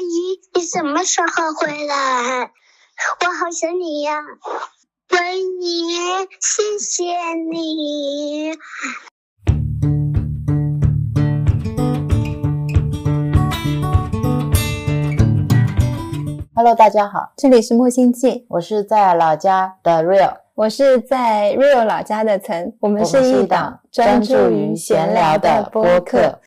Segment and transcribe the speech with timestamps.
[0.00, 2.50] 姨，你什么时候回来？
[3.20, 4.20] 我好想你呀，
[5.10, 5.94] 文姨，
[6.40, 7.04] 谢谢
[7.50, 8.56] 你。
[16.54, 26.40] Hello，大家好，这里是木星记，我是在老家的 Real，我是在 Real 老家的岑，我们是一档专注于闲聊的播客。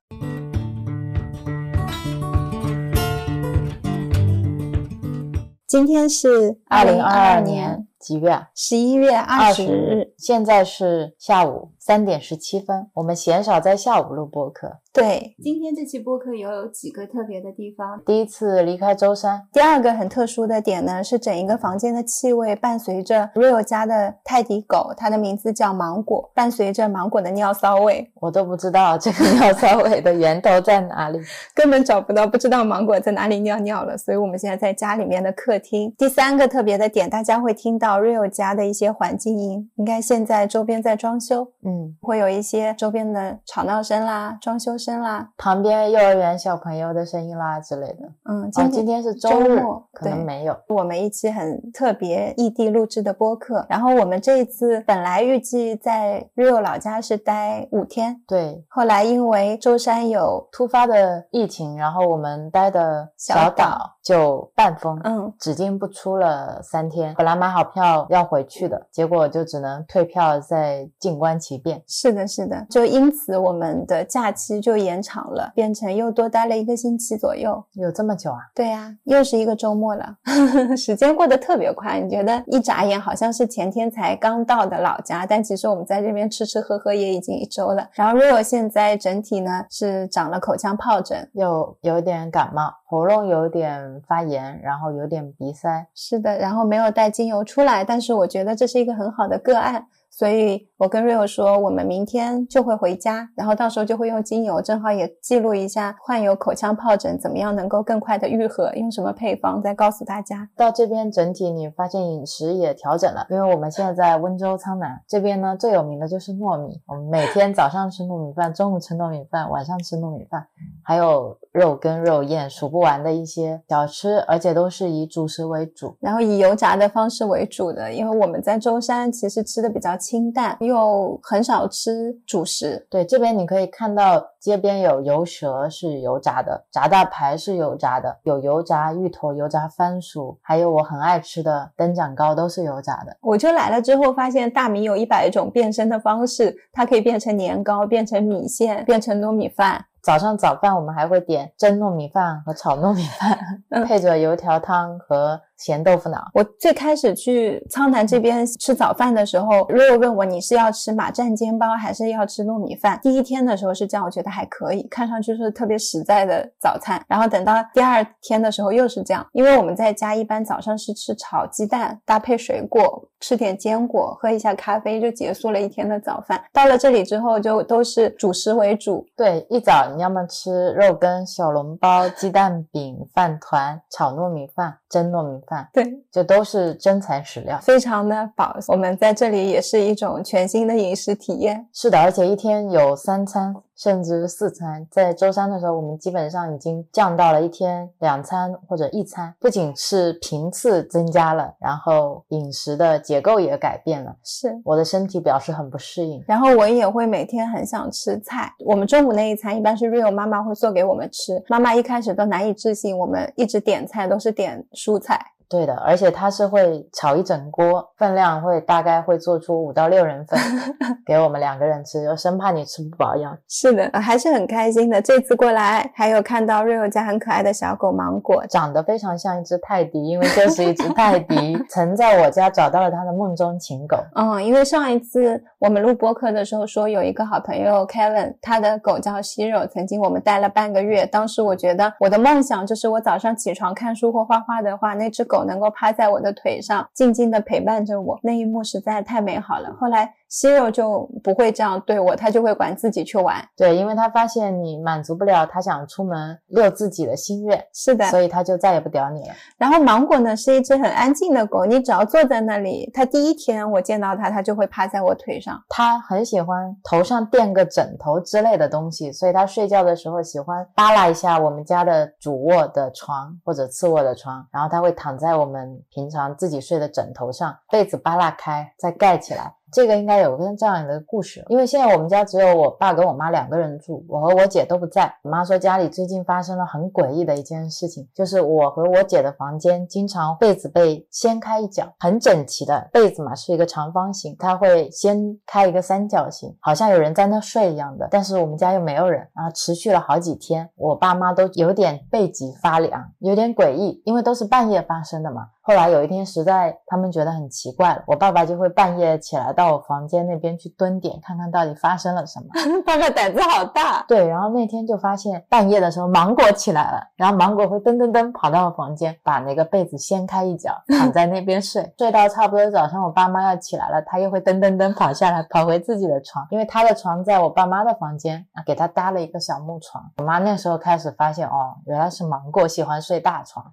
[5.71, 8.49] 今天是二零二二年年几月啊？
[8.53, 12.89] 十一月二十日，现在是下午三点十七分。
[12.95, 18.01] 我们鲜少在下午录播客，对，今天这期播客也有几个特别的地方。
[18.05, 31.21] 第一次离开舟山，第二个很特殊的点呢，是整一个房间的气味伴随着 Real 家的泰迪狗，它的名字叫芒果，伴随着芒果的尿骚味，我都不知道这个尿骚味的源头在哪里。
[31.55, 33.97] 根本找不到，不知道芒果在哪里尿尿了。
[33.97, 35.93] 所以我们现在在家里面的客厅。
[35.97, 45.29] 第三个特别的点，大家会听到 Real 家的一些环境音，应该现在周边在装修，嗯，会有一些周边的吵闹声啦、装修声啦。
[45.37, 48.09] 旁边幼儿园小朋友的声音啦之类的。
[48.25, 50.57] 嗯，哦，今天是周日，末可能没有。
[50.67, 67.13] 我们一期很特别异地录制的播客，然后我们这一次本来预计在 Rio 老家是待五天，对，后来因为舟山有突发的疫情，然后我们待的小岛就半封，嗯只进不出了三天。
[67.17, 71.81] 本来买好票要回去的，结果就只能退票再静观其变。
[71.87, 77.63] 是的，是的，就因此我们的假期就延长了，变成又多待了一个星期左右。
[77.73, 78.39] 有这么久啊？
[78.55, 80.17] 对呀、又是一个周末了，
[80.75, 81.99] 时间过得特别快。
[81.99, 87.87] 你觉得一眨眼好像是前天才刚到的老家，但其实我们在这边吃吃喝喝也已经一周了。
[87.93, 95.87] 然后 Rio 现在整体呢是长了口腔疱疹，又有点感冒，喉咙有点发炎，然后有点鼻塞。
[95.95, 110.49] 是的，然后没有带精油出来，但是我觉得这是一个很好的个案，所以我跟 Rio 说，我们明天就会回家，然后到时候就会用精油，正好也记录一下患有口腔疱疹怎么样能够更快的愈合，用什么配方，再告诉大家。
[110.55, 116.81] 到这边整体你发现饮食也调整了，因为我们现在在温州苍南这边呢，最有名的就是糯米。
[116.87, 120.45] 我们每天早上吃糯米饭，中午吃糯米饭，晚上吃糯米饭，
[120.83, 125.95] 还有肉羹、肉燕，数不完的一些小吃，而且都是以主食为主。
[126.01, 132.87] 然后以油炸的方式为主的，因为我们在舟山其实吃的比较清淡，又很少吃主食。
[132.89, 143.15] 对，这边你可以看到街边有油蛇是油炸的，炸大排是油炸的，有油炸芋头、油炸番薯，还有我很爱吃的灯盏糕都是油炸的。
[143.21, 149.85] 我就来了之后，发现大米有一百种变身的方式，它可以变成年糕，变成米线，变成糯米饭。
[150.01, 153.37] 早上早饭我们还会点蒸糯米饭和炒糯米饭，
[153.69, 156.17] 嗯 配着油条汤和咸豆腐脑。
[156.33, 162.99] 我最开始去苍南这边吃早饭的时候，Rio 问我你是要吃马站煎包还是要吃糯米饭？
[163.01, 167.01] 第一天的时候是这样，我觉得还可以，看上去是特别实在的早餐。
[167.07, 176.41] 然后等到第二天的时候又是这样，因为我们在家一般早上是吃炒鸡蛋搭配水果，吃点坚果，喝一下咖啡就结束了一天的早饭。
[176.51, 187.59] 到了这里之后就都是主食为主，对，一早你要么吃肉羹、小笼包、鸡蛋饼、饭团、炒糯米饭、蒸糯米饭，对，就都是真材实料。
[187.61, 188.57] 非常的饱。
[188.67, 191.67] 我们在这里也是一种全新的饮食体验。
[191.73, 194.85] 是的，而且一天有三餐，甚至四餐。
[194.89, 204.15] 在周三的时候，我们基本上已经降到了一天两餐或者一餐，不仅是频次增加了，然后饮食的结构也改变了。
[204.23, 206.23] 是，我的身体表示很不适应。
[206.27, 208.51] 然后我也会每天很想吃菜。
[208.65, 215.19] 我们中午那一餐一般是 Rio 妈妈会做给我们吃，妈妈一开始都难以置信，我们一直点菜都是点蔬菜。
[215.51, 220.39] 对的，而且它是会炒一整锅，分量会大概会做出五到六人份
[221.05, 223.37] 给我们两个人吃，就生怕你吃不饱一样。
[223.49, 225.01] 是的，还是很开心的。
[225.01, 233.97] 这次过来还有看到 Rio 家很可爱的小狗芒果，长得非常像一只泰迪，因为就是一只泰迪， 曾在我家找到了它的梦中情狗。
[234.15, 241.05] 嗯，因为上一次我们录播客的时候说有一个好朋友 Kevin，他的狗叫西肉，曾经我们待了半个月。
[241.05, 249.75] 当时我觉得我的梦想就是我早上起床看书或画画的话，那只狗能够趴在我的腿上，静静的陪伴着我，那一幕实在太美好了。
[249.79, 253.45] 后来西肉就不会这样对我，他就会管自己去玩。
[253.57, 259.35] 对，因为他发现你满足不了他想出门遛自己的心愿，是的，所以他就再也不屌你了。
[259.57, 265.61] 然后芒果呢是一只很安静的狗，你只要坐在那里，它第一天我见到它，它就会趴在我腿上。
[265.67, 279.53] 它很喜欢头上垫个枕头之类的东西，所以它睡觉的时候喜欢扒拉一下我们家的主卧的床或者次卧的床，然后它会躺在我们平常自己睡的枕头上，被子扒拉开再盖起来。
[279.71, 285.13] 这个应该有个这样的故事，因为现在我们家只有我爸跟我妈两个人住，我和我姐都不在。
[285.23, 298.07] 我妈说家里最近发生了很诡异的一件事情，就是我和我姐的房间经常被子被掀开一角，很整齐的被子嘛是一个长方形，它会掀开一个三角形，好像有人在那睡一样的。
[298.11, 305.47] 但是我们家又没有人，然后持续了好几天，我爸妈都有点背脊发凉，有点诡异，因为都是半夜发生的嘛。
[305.63, 312.47] 后来有一天，实在他们觉得很奇怪了，我爸爸就会半夜起来到我房间那边去蹲点，看看到底发生了什么。
[312.83, 314.03] 爸爸胆子好大。
[314.07, 330.03] 对，然后那天就发现半夜的时候，芒果起来了，然后芒果会噔噔噔跑到我房间，把那个被子掀开一角， 躺在那边睡，睡到差不多早上我爸妈要起来了，他又会噔噔噔跑下来，跑回自己的床，因为他的床在我爸妈的房间啊，给他搭了一个小木床。
[330.17, 333.63] 我妈那时候开始发现，哦，原来是芒果喜欢睡大床。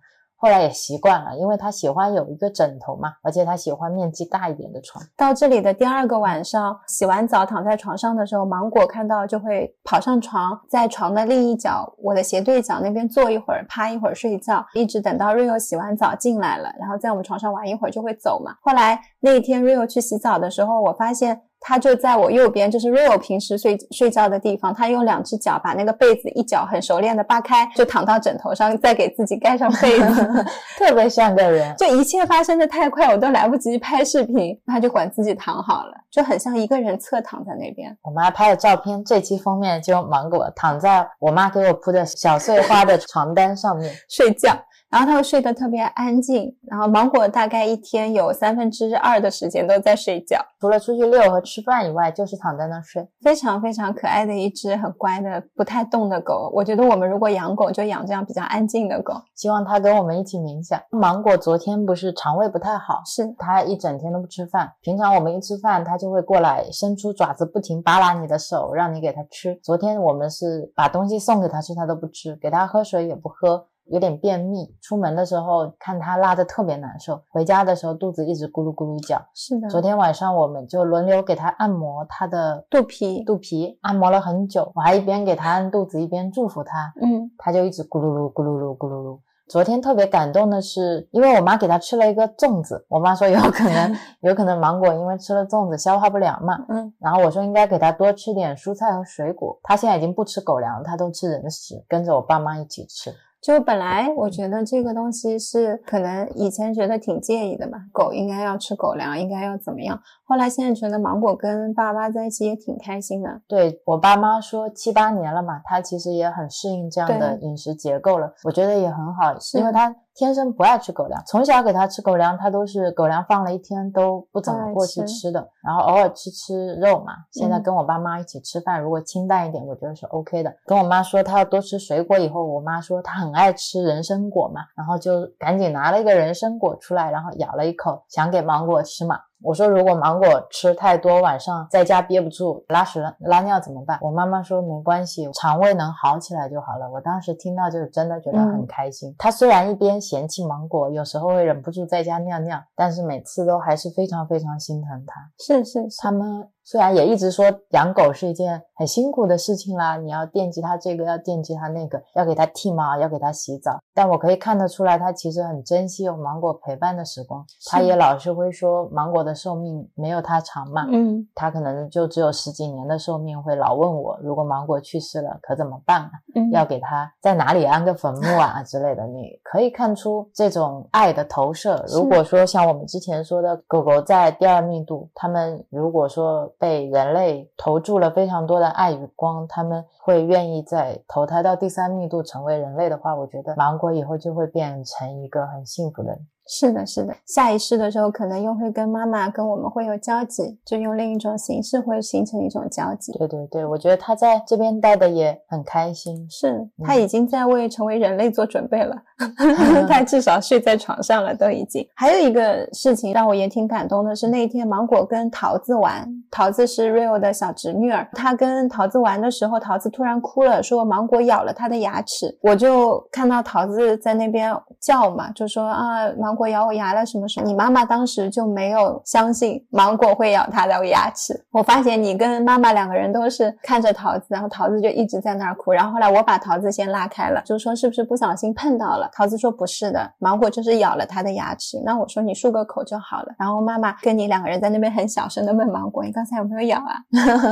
[0.40, 5.05] 后来也习惯了，因为他喜欢有一个枕头嘛，而且他喜欢面积大一点的床。
[5.17, 18.55] 到这里的第二个晚上，洗完澡躺在床上的时候，芒果看到就会跑上床，在床的另一角，我的斜对角那边坐一会儿，趴一会儿睡觉，一直等到 Rio 洗完澡进来了，然后在我们床上玩一会儿就会走嘛。
[18.62, 21.43] 后来那天 Rio 去洗澡的时候，我发现。
[21.60, 24.72] 他就在我右边，就是 Rio 平时睡睡觉的地方。
[24.72, 30.44] 他用两只脚把那个被子一脚很熟练的扒开，就躺到枕头上，再给自己盖上被子，
[30.78, 31.75] 特别像个人。
[31.76, 37.96] 就一切发生的太快，我都来不及拍视频，他就管自己躺好了，就很像一个人侧躺在那边。
[38.02, 44.56] 我妈拍的照片，这期封面就芒果躺在我妈给我铺的小碎花的床单上面睡觉。
[44.90, 53.06] 然后他会睡得特别安静，然后芒果大概一天有三分之二的时间都在睡觉，除了出去遛和吃饭以外，就是躺在那睡。
[53.20, 56.50] 非常非常可爱的一只很乖的不太动的狗。
[56.55, 59.12] 我觉得我们如果养狗，就养这样比较安静的狗。
[59.35, 60.81] 希望它跟我们一起冥想。
[60.90, 64.73] 芒果昨天不是肠胃不太好，是它一整天都不吃饭。
[64.81, 69.55] 平常我们一吃饭，它就会过来伸出爪子，不停扒拉你的手，让你给它吃。
[69.62, 73.67] 昨天我们是把东西送给它吃，它都不吃；给它喝水也不喝。
[73.90, 79.20] 有点便秘，出门的时候看他拉的特别难受，回家的时候肚子一直咕噜咕噜叫。
[79.35, 89.19] 是的，昨天晚上我们就轮流给他按摩他的肚皮，肚皮按摩了很久，我还一边给他按肚子一边祝福他，嗯，他就一直咕噜噜咕噜噜咕噜噜。
[89.49, 103.11] 昨天特别感动的是，因为我妈给他吃了一个粽子，我妈说有可能 有可能芒果因为吃了粽子消化不良嘛，嗯，然后我说应该给他多吃点蔬菜和水果，他现在已经不吃狗粮，他都吃人食，跟着我爸妈一起吃。
[103.40, 110.00] 就本来我觉得这个东西是可能以前觉得挺介意的嘛，狗应该要吃狗粮，应该要怎么样？
[110.25, 113.40] 后来现在觉得芒果跟爸妈在一起也挺开心的。
[113.46, 119.94] 对我爸妈说七八年了嘛，他其实也很适应这样的饮食结构了，我觉得也很好，因为他。
[120.19, 127.12] 天生不爱吃狗粮，从小给它吃狗粮，它都是狗粮放了一天都不怎么过去吃的，然后偶尔吃吃肉嘛。
[127.31, 130.53] 现在跟我爸妈一起吃饭，如果清淡一点，我觉得是 OK 的。
[130.67, 139.21] 跟我妈说她要多吃水果，以后我妈说她很爱吃人参果嘛，然后就赶紧拿了一个人参果出来，然后咬了一口，想给芒果吃嘛。
[139.43, 143.99] 我说如果芒果吃太多，晚上在家憋不住拉屎拉尿怎么办？
[144.02, 146.90] 我妈妈说没关系，肠胃能好起来就好了。
[146.90, 149.14] 我当时听到就真的觉得很开心。
[149.19, 155.30] 她虽然一边嫌弃芒果，有时候会忍不住在家尿尿，但是每次都还是非常非常心疼他。
[155.38, 156.49] 是是，他们。
[156.70, 163.78] 虽然也一直说养狗是一件很辛苦的事情啦，你要惦记它这个，要惦记它那个，要给它剃毛，要给它洗澡。
[163.94, 167.42] 但我可以看得出来，它其实很珍惜有芒果陪伴的时光。
[167.70, 173.42] 它也老是会说，芒果的寿命没有它长嘛，嗯，它可能就只有十几年的寿命。
[173.42, 176.10] 会老问我，如果芒果去世了，可怎么办啊？
[176.52, 179.06] 要给它在哪里安个坟墓啊之类的。
[179.06, 181.82] 你可以看出这种爱的投射。
[181.88, 186.52] 如果说像我们之前说的，狗狗在第二密度，它们如果说。
[186.59, 196.27] 被人类投注了非常多的爱与光，他们会愿意在投胎到第三密度成为人类的话，我觉得芒果以后就会变成一个很幸福的人。
[196.49, 203.12] 是的，是的，下一世的时候可能又会跟妈妈跟我们会有交集，就用另一种形式会形成一种交集。
[203.12, 208.97] 对对对，我觉得他在这边待的也很开心，是他已经在为成为人类做准备了，
[209.88, 211.87] 他至少睡在床上了，都已经。
[211.95, 222.38] 还有一个事情让我也挺感动的是，那一天芒果跟桃子玩，桃桃子是 Rio 的小侄女儿，她跟桃子玩的时候，桃子突然哭了，说芒果咬了她的牙齿。
[222.40, 224.50] 我就看到桃子在那边
[224.81, 227.47] 叫嘛，就说啊，芒果咬我牙了，什么什么。
[227.47, 231.35] 你妈妈当时就没有相信芒果会咬她的牙齿。
[231.50, 235.73] 我发现你跟妈妈两个人都是看着桃子，然后桃子就一直在那儿哭。
[235.73, 239.11] 然后后来我把桃子先拉开了，就说是不是不小心碰到了？
[239.12, 241.83] 桃子说不是的，芒果就是咬了她的牙齿。
[241.85, 243.35] 那我说你漱个口就好了。
[243.37, 246.95] 然后妈妈跟你两个人在那边很小声的问芒果，你刚才有没有咬啊？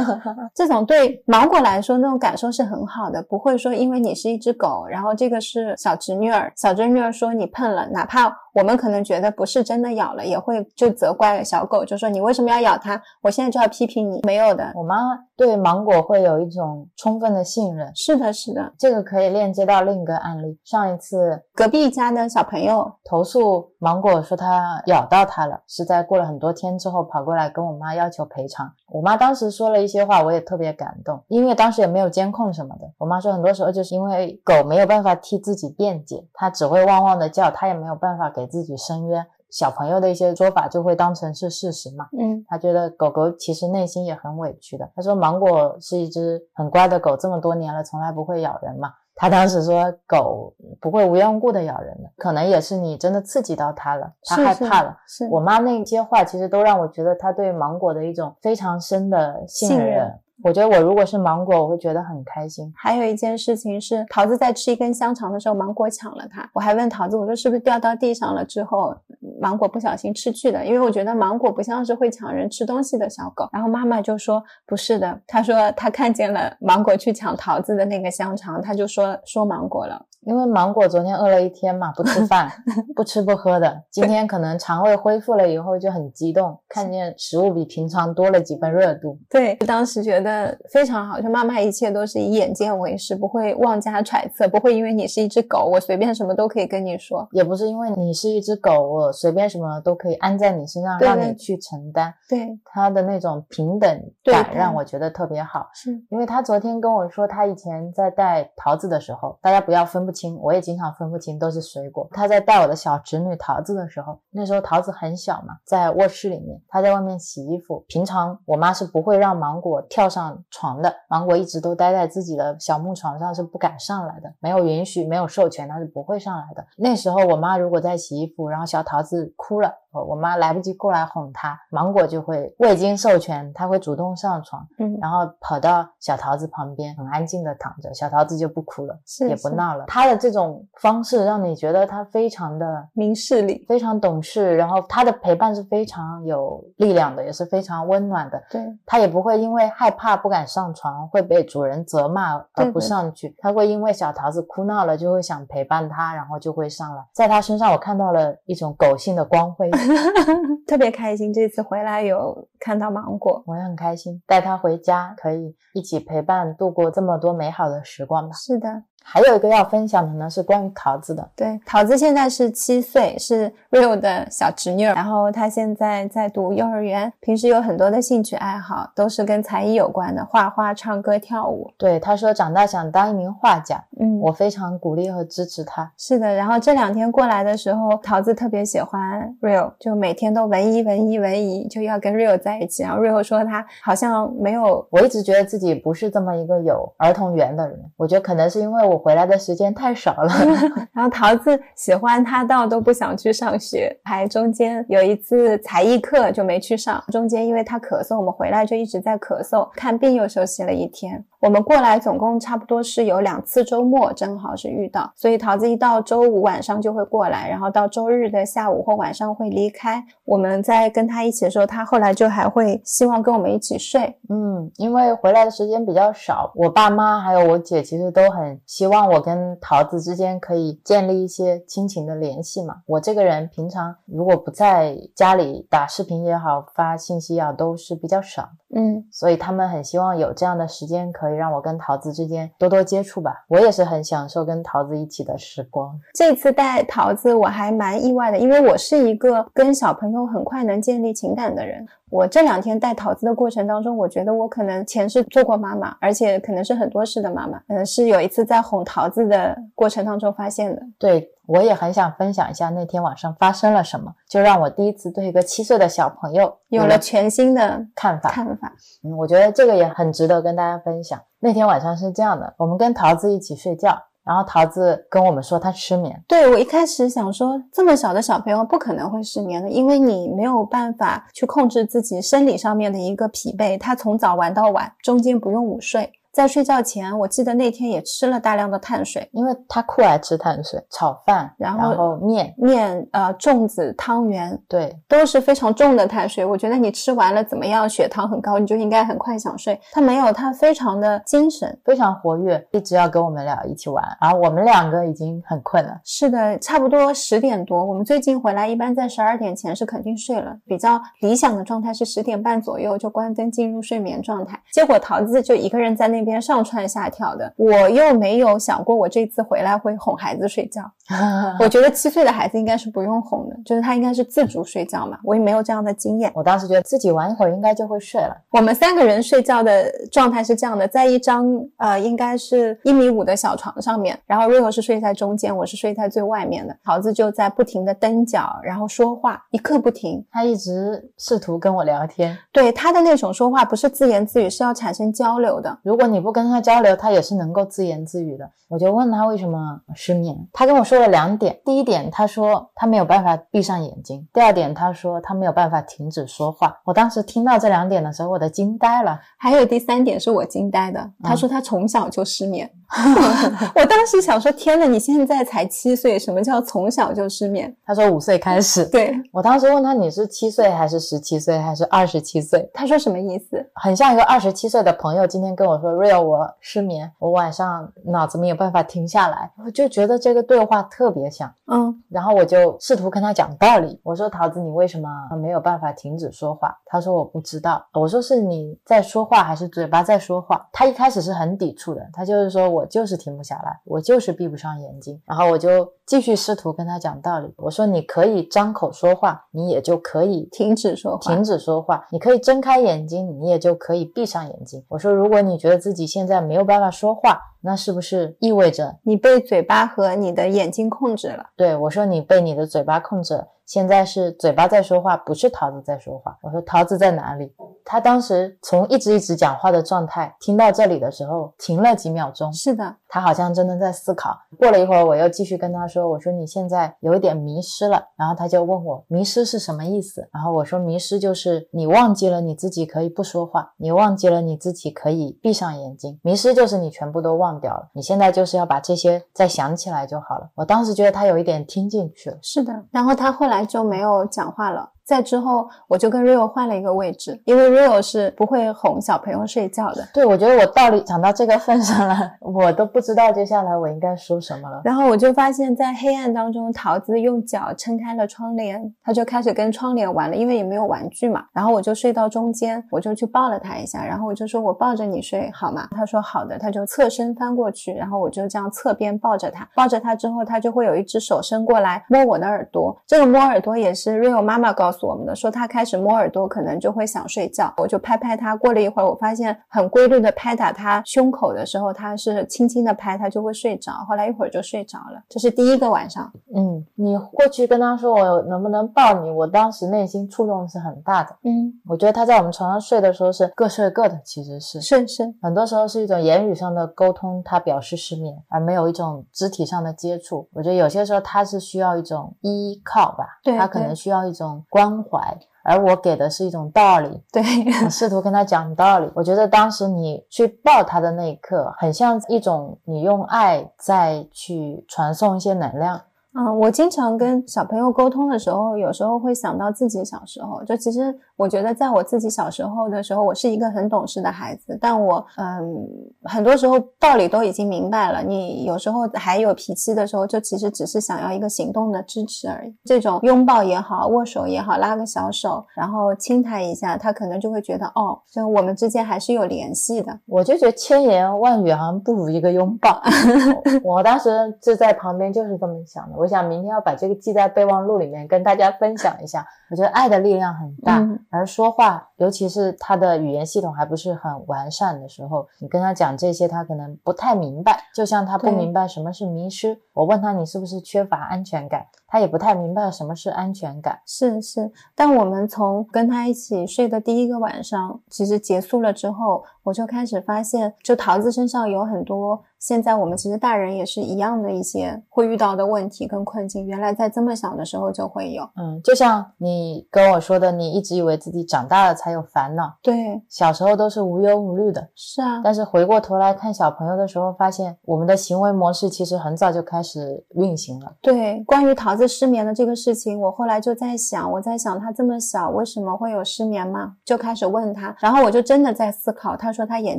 [0.55, 12.99] 这种对芒果来说那种感受是很好的，不会说因为你是一只狗，然后这个是小侄女儿，小侄女儿说你碰了，哪怕我们可能觉得不是真的咬了，也会就责怪小狗，就说你为什么要咬它？
[13.21, 14.73] 我现在就要批评你，没有的。
[14.75, 14.97] 我妈
[15.37, 20.59] 对芒果会有一种充分的信任，是的，是的，这个可以链接到另一个案例。
[20.65, 28.73] 上一次隔壁家的小朋友投诉芒果说它咬到它了，是在过了很多天之后跑过来跟我妈要求赔偿。
[28.89, 32.91] 我妈当时说了一些话，我也特别感动，因为当时也没有监控什么的。
[32.97, 39.27] 我妈说很多时候就是因为狗没有办法替自己辩解，它只会汪汪的叫，它也没有办法给自己伸冤。
[39.51, 42.09] 小朋友的一些说法就会当成是事实嘛。
[42.19, 44.91] 嗯，他觉得狗狗其实内心也很委屈的。
[44.95, 48.93] 他说芒果是一只很乖的狗，这么多年了从来不会咬人嘛。
[49.19, 54.95] 他当时说狗不会无缘无故的咬人的，可能也是你真的刺激到它了，它害怕了。
[55.09, 59.79] 是我妈那些话其实都让我觉得她对芒果的一种非常深的信任。
[59.79, 62.73] 信任我觉得我如果是芒果，我会觉得很开心。
[62.77, 66.49] 还有一件事情是，桃子在吃一根香肠的时候，芒果抢了它。
[66.53, 68.95] 我还问桃子，我说是不是掉到地上了之后，
[69.41, 70.65] 芒果不小心吃去的？
[70.65, 73.49] 因为我觉得芒果不像是会抢人吃东西的小狗。
[73.53, 80.07] 然后妈妈就说不是的，她说她看见了芒果去抢桃子的那个香肠，她就说说芒果了。
[80.27, 82.51] 因为芒果昨天饿了一天嘛，不吃饭，
[82.97, 83.85] 不吃不喝的。
[83.93, 89.17] 今天可能肠胃恢复了以后就很激动，看见食物比平常多了几分热度。
[89.31, 90.26] 对，当时觉得
[90.71, 97.27] 非常好，就妈妈一切都是以眼见为实，不会妄加揣测，不会因为你是一只狗，我随便什么都可以跟你说。
[97.33, 102.13] 也不是因为你是一只狗，我随便什么都可以安在你身上，让你去承担。
[102.29, 105.69] 对，他的那种平等感让我觉得特别好。
[105.75, 112.09] 是因为他昨天跟我说，他以前在带桃子的时候，大家不要分不清，我也经常分不清都是水果。
[112.13, 117.85] 他在带我的小侄女桃子的时候，那时候桃子很小嘛，在卧室里面，他在外面洗衣服。
[117.89, 120.16] 平常我妈是不会让芒果跳上
[120.51, 126.65] 床的，芒果一直都待在自己的小木床上，是不敢上来的，没有允许，没有授权，他是不会上来的。
[126.77, 134.67] 那时候我妈如果在洗衣服，然后小桃子哭了，我我妈来不及过来哄她，芒果就会未经授权，它会主动上床。
[134.79, 139.85] 嗯，然后跑到小桃子旁边，很安静的躺着，小桃子就不哭了，是是也不闹了。
[139.87, 143.57] 他的这种方式让你觉得他非常的明事理。
[143.67, 148.41] 非常懂事，然后他的陪伴是非常有力量的，也是非常温暖的。
[148.49, 157.03] 对，他也不会因为害怕不敢上床会被主人责骂而不上去，他会因为小桃子哭闹了就会想陪伴他，然后就会上来。
[157.15, 159.71] 在他身上我看到了一种狗性的光辉，
[160.69, 163.43] 特别开心，这次回来有看到芒果。
[163.47, 168.35] 我也很开心，带他回家可以一起陪伴度过这么多美好的时光吧。
[168.35, 171.27] 是的，还有一个要分享的呢，是关于桃子的。
[171.37, 181.71] 对，桃子现在是七岁，是 Rio 的小侄女儿，然后她现在在读幼儿园，平时有很多的兴趣爱好，都是跟才艺有关的，画画、唱歌、跳舞。
[181.79, 185.89] 对，她说长大想当一名画家，嗯，我非常鼓励和支持她。
[185.97, 192.83] 是的，然后这两天过来的时候，桃子特别喜欢 Rio，就每天都文艺文艺文艺，就要跟 Rio 在一起。
[192.83, 200.33] 然后 Rio 说他好像没有，我一直觉得自己不是这么一个有儿童缘的人，我觉得可能是因为我回来的时间太少了。
[200.93, 211.25] 然后桃子喜欢他到都不想去上学，还中间有一次才艺课就没去上，中间因为他咳嗽，我们回来就一直在咳嗽，看病又休息了一天。
[211.47, 220.05] 我们过来总共差不多是有两次周末，正好是遇到，所以桃子一到周五晚上就会过来，然后到周日的下午或晚上会离开。
[220.25, 224.19] 我们在跟他一起的时候，他后来就还会希望跟我们一起睡。
[224.29, 232.79] 嗯，因为回来的时间比较少，我爸妈还有我姐其实都很希望我跟桃子之间可以建立一些亲情的联系嘛。
[232.87, 238.49] 我这个人平常如果不在家里打视频也好，发信息也好，都是比较少。
[238.75, 243.45] 嗯，所以他们很希望有这样的时间，可以让我跟桃子之间多多接触吧。
[243.49, 245.99] 我也是很享受跟桃子一起的时光。
[246.15, 251.87] 这次带桃子我还蛮意外的，因为我是一个跟小朋友很快能建立情感的人。
[252.09, 257.61] 我这两天带桃子的过程当中，我觉得我可能前世做过妈妈，而且可能是很多事的妈妈。
[257.67, 260.81] 嗯，是有一次在哄桃子的过程当中发现的。
[260.99, 268.31] 对我也很想分享一下那天晚上发生了什么，就让我第一次对一个七岁的小朋友有了全新的看法。
[268.31, 268.73] 看法。
[269.03, 271.21] 嗯，我觉得这个也很值得跟大家分享。
[271.39, 276.21] 那天晚上是这样的，我们跟桃子一起睡觉，然后桃子跟我们说她失眠。
[276.27, 286.13] 对我一开始想说，这么小的小朋友不可能会失眠的，因为你没有办法去控制自己生理上面的一个疲惫，他从早玩到晚，中间不用午睡。
[286.37, 296.45] 在睡觉前，我记得那天也吃了大量的碳水，因为他酷爱吃碳水，炒饭，然后面面呃粽子汤圆，对，都是非常重的碳水。
[296.45, 299.81] 我觉得你吃完了怎么样，血糖很高，你就应该很快想睡。
[299.93, 304.05] 他没有，他非常的精神，非常活跃，一直要跟我们俩一起玩。
[304.21, 305.99] 然后我们两个已经很困了。
[306.05, 310.55] 是的，差不多十点多，我们最近回来，一般在十二点前是肯定睡了。
[310.67, 314.61] 比较理想的状态是十点半左右就关灯进入睡眠状态。
[314.71, 320.83] 结果桃子就一个人在那边上蹿下跳的，我又没有想过我这次回来会哄孩子睡觉。
[321.61, 325.19] 我觉得七岁的孩子应该是不用哄的，就是他应该是自主睡觉嘛。
[325.23, 326.33] 我也没有这样的经验。
[326.35, 328.37] 我当时觉得自己玩一会儿应该就会睡了。
[328.51, 331.47] 我们三个人睡觉的状态是这样的，在一张
[331.77, 336.77] 呃应该是一米五的小床上面，然后瑞和是睡在中间，我是睡在最外面的。
[336.85, 340.25] 桃子就在不停的蹬脚，然后说话，一刻不停。
[340.31, 342.37] 他一直试图跟我聊天。
[342.53, 345.79] 对他的那种说话不是自言自语，是要产生交流的。
[345.83, 348.51] 如果你不跟他交流，他也是能够自言自语的。
[348.69, 351.61] 我就问他为什么失眠，他跟我说了两点。
[351.65, 356.81] 第一点，他说他没有办法闭上眼睛；第二点，他说他没有办法停止说话。
[356.85, 359.21] 我当时听到这两点的时候，我都惊呆了。
[359.37, 362.71] 还有第三点是我惊呆的，他说他从小就失眠。
[363.75, 367.75] 我当时想说，天呐，你现在才七岁，什么叫从小就失眠？
[367.85, 368.85] 他说五岁开始。
[368.87, 372.69] 对 我当时问他，你是七岁还是十七岁还是二十七岁？
[372.73, 373.65] 他说什么意思？
[373.75, 381.53] 很像一个二十七岁的朋友今天跟我说，real 我失眠，我晚上脑子没有办法停下来，我就觉得这个对话特别像。
[381.67, 384.01] 嗯，然后我就试图跟他讲道理。
[384.03, 385.09] 我说桃子，你为什么
[385.41, 386.77] 没有办法停止说话？
[386.87, 387.85] 他说我不知道。
[387.93, 390.67] 我说是你在说话还是嘴巴在说话？
[390.73, 395.21] 他一开始是很抵触的，他就是说我就是停不下来，我就是闭不上眼睛。
[395.25, 397.53] 然后我就继续试图跟他讲道理。
[397.57, 401.35] 我说你可以张口说话，你也就可以停止说话。
[401.35, 404.85] 停止说话，你可以睁开眼睛，你也就可以闭上眼睛。
[404.89, 411.47] 我说如果你觉得自己现在没有办法说话，那是不是意味着你被嘴巴和你的眼睛控制了？
[411.57, 413.49] 对我说，你被你的嘴巴控制了。
[413.67, 416.39] 现在是嘴巴在说话，不是桃子在说话。
[416.41, 417.53] 我说桃子在哪里？
[417.85, 422.53] 他当时从一直一直讲话的状态，听到这里的时候停了几秒钟。
[422.53, 424.37] 是的，他好像真的在思考。
[424.59, 436.19] 过了一会儿，我又继续跟他说：“我说你现在有一点迷失了。”然后他就问我：“迷失是什么意思？”然后我说：“迷失就是你忘记了你自己可以不说话，你忘记了你自己可以闭上眼睛。
[436.23, 437.89] 迷失就是你全部都忘掉了。
[437.93, 442.39] 你现在就是要把这些再想起来就好了。”我当时觉得他有一点听进去了。
[442.43, 444.96] 是的，然后他后来就没有讲话了。
[445.07, 450.05] 在之后，我就跟 Rio 换了一个位置，因为 Rio 是不会哄小朋友睡觉的。
[450.13, 454.81] 对，我觉得我道理讲到这个份上了，我都不知道接下来我应该说什么了。
[454.85, 461.45] 然后我就发现，在黑暗当中，桃子用脚撑开了窗帘，他就开始跟窗帘玩了，因为也没有玩具嘛。
[461.53, 465.87] 然后我就睡到中间，我就去抱了他一下，然后我就说我抱着你睡好吗？
[465.93, 473.01] 他说好的，他就侧身翻过去，然后我就这样侧边抱着他，抱着他之后，他就会有一只手伸过来摸我的耳朵。
[473.07, 475.67] 这个摸耳朵也是 Rio 妈妈告诉我们的，说他。
[475.67, 478.55] 开始摸耳朵，可能就会想睡觉，我就拍拍他。
[478.57, 483.93] 过了一会儿，我发现很规律的拍打他胸口的时候，他是轻轻的拍，他就会睡着。
[484.09, 485.21] 后来一会儿就睡着了。
[485.29, 486.33] 这是第一个晚上。
[486.55, 491.37] 嗯，你过去跟他说我能不能抱你，我当时内心触动是很大的。
[491.43, 500.49] 嗯，我觉得他在我们床上睡的时候是各睡各的，其实是是是，很多时候是一种言语上的沟通，他表示失眠，而没有一种肢体上的接触。
[500.53, 505.39] 我觉得有些时候他是需要一种依靠吧，对他可能需要一种关怀。
[505.69, 507.43] 而我给的是一种道理，对，
[507.91, 509.11] 试图跟他讲道理。
[509.17, 516.01] 我觉得当时你去抱他的那一刻，很像一种你用爱再去传送一些能量。
[516.39, 520.63] 嗯，我经常跟小朋友沟通的时候，有时候会想到自己小时候。
[520.65, 525.87] 就其实我觉得，在我自己小时候的时候，我是一个很懂事的孩子，但我嗯，
[526.25, 528.23] 很多时候道理都已经明白了。
[528.23, 532.75] 你有时候还有脾气的时候，就其实只是想要一个行动的支持而已。
[532.85, 540.13] 这种拥抱也好，握手也好，拉个小手，然后亲他一下，他可能就会觉得哦，就我们之间还是有联系的。
[540.27, 543.01] 我就觉得千言万语好像不如一个拥抱。
[543.83, 546.15] 我当时就在旁边就是这么想的。
[546.15, 546.26] 我。
[546.27, 549.47] 我想明天要把这个记在备忘录里面，跟大家分享一下。
[549.71, 557.81] 我觉得爱的力量很大，嗯而说话，尤其是他的语言系统还不是很完善的时候，你跟他讲这些，他可能不太明白。
[557.95, 563.99] 就像他不明白什么是迷失，我问他你是不是缺乏安全感，他也不太明白什么是安全感。
[564.07, 578.49] 是是，但我们从跟他一起睡的第一个晚上，其实结束了之后，我就开始发现，就桃子身上有很多现在我们其实大人也是一样的一些会遇到的问题跟困境，原来在这么小的时候就会有。
[578.57, 584.89] 嗯，就像你跟我说的，你一直以为自己长大了才有烦恼，对，小时候都是无忧无虑的。
[584.95, 590.93] 是啊，但是回过头来看小朋友的时候，发现我们的行为模式其实很早就开始运行了。
[591.01, 596.95] 对，关于桃子失眠的这个事情，我后来就在想，我在想他这么小为什么会有失眠吗？
[597.05, 599.37] 就开始问他，然后我就真的在思考。
[599.37, 599.99] 他说他眼